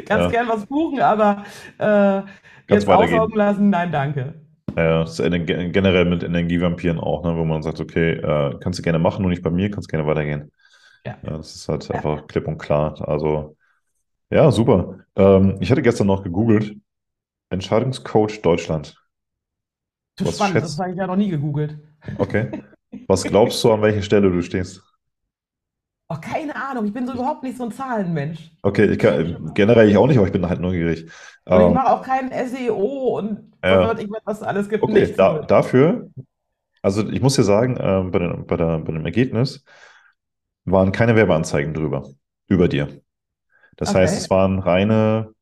[0.05, 0.29] ganz ja.
[0.29, 1.43] gern was buchen, aber
[1.77, 2.21] äh,
[2.69, 4.33] jetzt aussaugen lassen, nein, danke.
[4.75, 8.83] Ja, das ist generell mit Energievampiren auch, ne, wo man sagt, okay, äh, kannst du
[8.83, 10.51] gerne machen, nur nicht bei mir, kannst gerne weitergehen.
[11.05, 11.17] Ja.
[11.23, 11.95] ja das ist halt ja.
[11.95, 12.95] einfach klipp und klar.
[13.07, 13.55] Also,
[14.29, 14.99] ja, super.
[15.15, 16.75] Ähm, ich hatte gestern noch gegoogelt,
[17.49, 18.95] Entscheidungscoach Deutschland.
[20.17, 20.65] Das ist spannend, schätzt...
[20.65, 21.79] das habe ich ja noch nie gegoogelt.
[22.17, 22.63] Okay.
[23.07, 24.83] Was glaubst du, an welcher Stelle du stehst?
[26.11, 28.51] Oh, keine Ahnung, ich bin so überhaupt nicht so ein Zahlenmensch.
[28.63, 31.03] Okay, ich kann, generell ich auch nicht, aber ich bin halt neugierig.
[31.45, 33.95] Und ich ähm, mache auch keinen SEO und ja.
[33.95, 34.83] ich, was alles gibt.
[34.83, 36.09] Okay, da, dafür,
[36.81, 39.63] also ich muss dir sagen, äh, bei, den, bei, der, bei dem Ergebnis
[40.65, 42.09] waren keine Werbeanzeigen drüber,
[42.47, 42.87] über dir.
[43.77, 43.99] Das okay.
[43.99, 45.33] heißt, es waren reine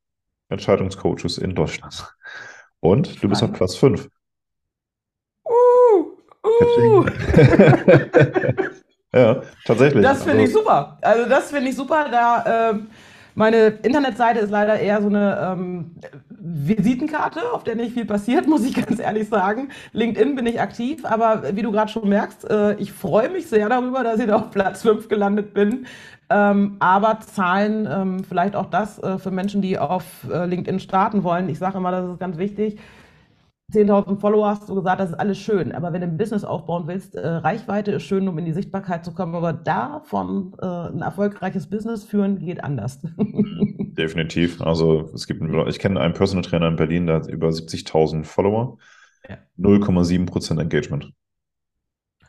[0.49, 2.13] Entscheidungscoaches in Deutschland.
[2.81, 4.09] Und du bist auf Platz 5.
[9.13, 10.03] Ja, tatsächlich.
[10.03, 10.97] Das finde also, ich super.
[11.01, 12.05] Also das finde ich super.
[12.11, 12.87] Da, ähm,
[13.35, 15.91] Meine Internetseite ist leider eher so eine ähm,
[16.29, 19.69] Visitenkarte, auf der nicht viel passiert, muss ich ganz ehrlich sagen.
[19.93, 23.69] LinkedIn bin ich aktiv, aber wie du gerade schon merkst, äh, ich freue mich sehr
[23.69, 25.85] darüber, dass ich da auf Platz 5 gelandet bin.
[26.29, 31.23] Ähm, aber Zahlen, ähm, vielleicht auch das äh, für Menschen, die auf äh, LinkedIn starten
[31.23, 31.47] wollen.
[31.47, 32.77] Ich sage immer, das ist ganz wichtig
[33.73, 35.73] 10.000 Follower hast du gesagt, das ist alles schön.
[35.73, 39.03] Aber wenn du ein Business aufbauen willst, äh, Reichweite ist schön, um in die Sichtbarkeit
[39.03, 39.35] zu kommen.
[39.35, 43.01] Aber davon äh, ein erfolgreiches Business führen geht anders.
[43.17, 44.61] Definitiv.
[44.61, 48.77] Also es gibt, ich kenne einen Personal Trainer in Berlin, der hat über 70.000 Follower,
[49.27, 49.37] ja.
[49.59, 51.11] 0,7% Engagement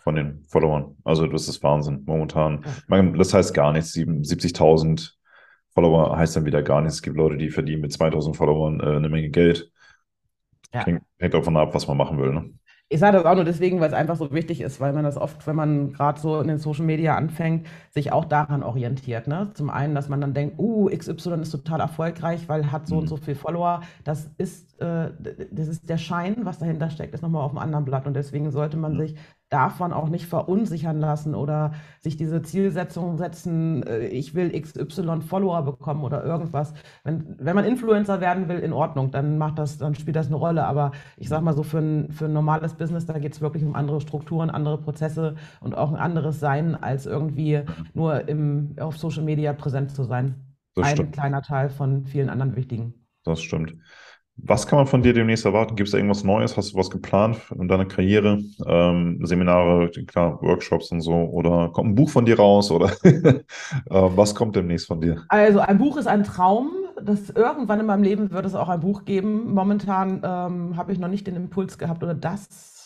[0.03, 0.97] von den Followern.
[1.05, 2.65] Also das ist Wahnsinn momentan.
[2.89, 3.03] Ja.
[3.03, 3.95] Das heißt gar nichts.
[3.95, 5.13] 70.000
[5.73, 6.97] Follower heißt dann wieder gar nichts.
[6.97, 9.71] Es gibt Leute, die verdienen mit 2.000 Followern äh, eine Menge Geld.
[10.73, 10.85] Ja.
[10.85, 12.33] Hängt davon ab, was man machen will.
[12.33, 12.51] Ne?
[12.91, 15.19] Ich sage das auch nur deswegen, weil es einfach so wichtig ist, weil man das
[15.19, 19.29] oft, wenn man gerade so in den Social Media anfängt, sich auch daran orientiert.
[19.29, 19.51] Ne?
[19.53, 23.01] Zum einen, dass man dann denkt, uh, XY ist total erfolgreich, weil hat so mhm.
[23.03, 23.83] und so viel Follower.
[24.05, 25.11] Das ist, äh,
[25.51, 28.07] das ist der Schein, was dahinter steckt, ist nochmal auf einem anderen Blatt.
[28.07, 29.01] Und deswegen sollte man mhm.
[29.01, 29.17] sich
[29.51, 35.63] davon auch nicht verunsichern lassen oder sich diese Zielsetzung setzen, äh, ich will XY Follower
[35.63, 36.75] bekommen oder irgendwas.
[37.05, 40.37] Wenn, wenn man Influencer werden will, in Ordnung, dann macht das, dann spielt das eine
[40.37, 40.67] Rolle.
[40.67, 43.65] Aber ich sag mal so, für ein, für ein normales Business, da geht es wirklich
[43.65, 47.63] um andere Strukturen, andere Prozesse und auch ein anderes Sein, als irgendwie
[47.95, 50.35] nur im, auf Social Media präsent zu sein.
[50.75, 51.13] Das ein stimmt.
[51.13, 52.95] kleiner Teil von vielen anderen wichtigen.
[53.25, 53.75] Das stimmt.
[54.41, 55.75] Was kann man von dir demnächst erwarten?
[55.75, 56.57] Gibt es irgendwas Neues?
[56.57, 58.41] Hast du was geplant in deiner Karriere?
[58.67, 61.13] Ähm, Seminare, klar, Workshops und so?
[61.13, 62.71] Oder kommt ein Buch von dir raus?
[62.71, 63.43] Oder äh,
[63.91, 65.25] was kommt demnächst von dir?
[65.29, 66.71] Also ein Buch ist ein Traum.
[67.03, 69.53] Das irgendwann in meinem Leben wird es auch ein Buch geben.
[69.53, 72.78] Momentan ähm, habe ich noch nicht den Impuls gehabt oder das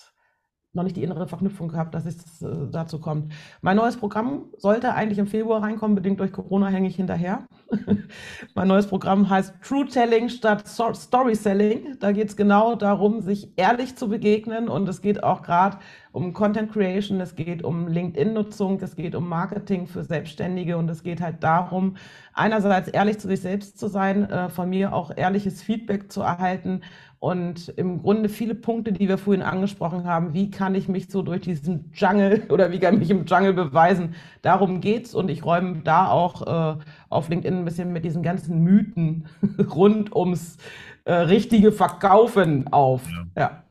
[0.74, 3.32] noch nicht die innere Verknüpfung gehabt, dass es äh, dazu kommt.
[3.60, 7.46] Mein neues Programm sollte eigentlich im Februar reinkommen, bedingt durch Corona hänge ich hinterher.
[8.54, 11.98] mein neues Programm heißt True Telling statt Story Selling.
[12.00, 15.78] Da geht es genau darum, sich ehrlich zu begegnen und es geht auch gerade
[16.12, 21.02] um Content Creation, es geht um LinkedIn-Nutzung, es geht um Marketing für Selbstständige und es
[21.02, 21.96] geht halt darum,
[22.34, 26.82] einerseits ehrlich zu sich selbst zu sein, äh, von mir auch ehrliches Feedback zu erhalten
[27.22, 31.22] und im Grunde viele Punkte, die wir vorhin angesprochen haben, wie kann ich mich so
[31.22, 35.44] durch diesen Jungle oder wie kann ich mich im Jungle beweisen, darum geht's und ich
[35.44, 39.28] räume da auch äh, auf LinkedIn ein bisschen mit diesen ganzen Mythen
[39.72, 40.56] rund ums
[41.04, 43.08] äh, richtige Verkaufen auf.
[43.08, 43.26] Ja.
[43.36, 43.62] ja.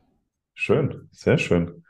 [0.54, 1.84] Schön, sehr schön.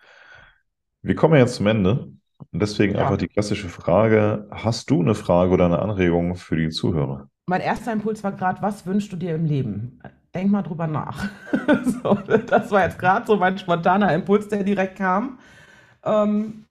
[1.01, 2.09] Wir kommen jetzt zum Ende
[2.51, 3.03] und deswegen ja.
[3.03, 7.29] einfach die klassische Frage, hast du eine Frage oder eine Anregung für die Zuhörer?
[7.47, 10.01] Mein erster Impuls war gerade, was wünschst du dir im Leben?
[10.35, 11.29] Denk mal drüber nach.
[12.03, 15.39] so, das war jetzt gerade so mein spontaner Impuls, der direkt kam.
[16.05, 16.67] Ähm,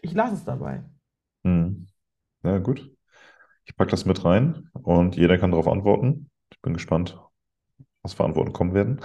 [0.00, 0.82] ich lasse es dabei.
[1.44, 1.86] Hm.
[2.42, 2.90] Ja, gut.
[3.64, 6.30] Ich packe das mit rein und jeder kann darauf antworten.
[6.50, 7.20] Ich bin gespannt,
[8.02, 9.00] was für Antworten kommen werden.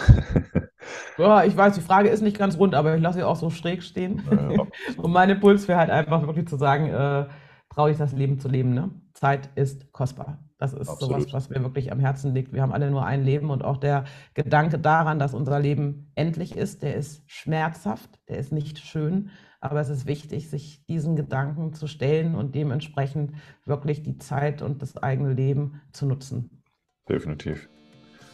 [1.17, 3.49] ja, ich weiß, die Frage ist nicht ganz rund, aber ich lasse sie auch so
[3.49, 4.23] schräg stehen.
[4.31, 4.65] Ja,
[4.97, 7.27] und mein Impuls wäre halt einfach wirklich zu sagen, äh,
[7.69, 8.73] traue ich das Leben zu leben.
[8.73, 8.91] Ne?
[9.13, 10.42] Zeit ist kostbar.
[10.63, 11.19] Das ist Absolut.
[11.19, 12.53] sowas, was mir wirklich am Herzen liegt.
[12.53, 16.55] Wir haben alle nur ein Leben und auch der Gedanke daran, dass unser Leben endlich
[16.55, 21.73] ist, der ist schmerzhaft, der ist nicht schön, aber es ist wichtig, sich diesen Gedanken
[21.73, 23.33] zu stellen und dementsprechend
[23.65, 26.63] wirklich die Zeit und das eigene Leben zu nutzen.
[27.09, 27.67] Definitiv.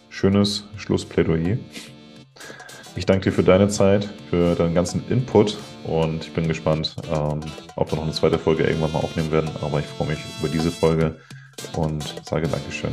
[0.10, 1.58] Schönes Schlussplädoyer.
[2.96, 7.40] Ich danke dir für deine Zeit, für deinen ganzen Input und ich bin gespannt, ähm,
[7.76, 9.50] ob wir noch eine zweite Folge irgendwann mal aufnehmen werden.
[9.64, 11.18] Aber ich freue mich über diese Folge
[11.76, 12.91] und sage Dankeschön.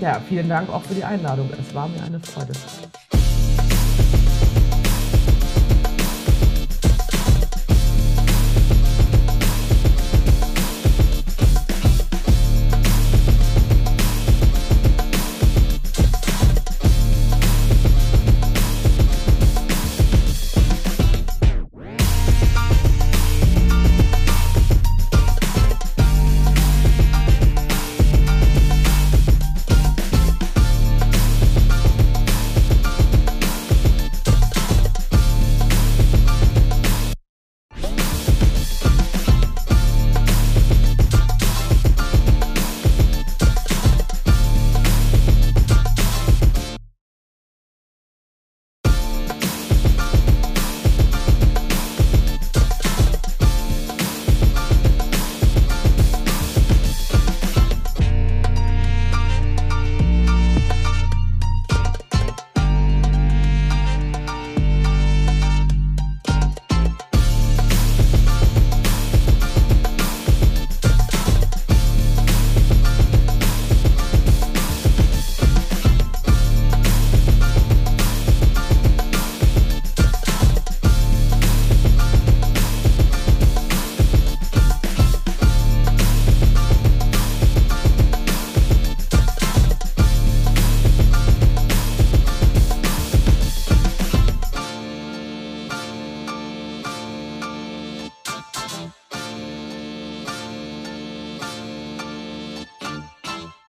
[0.00, 1.50] Ja, vielen Dank auch für die Einladung.
[1.58, 2.52] Es war mir eine Freude.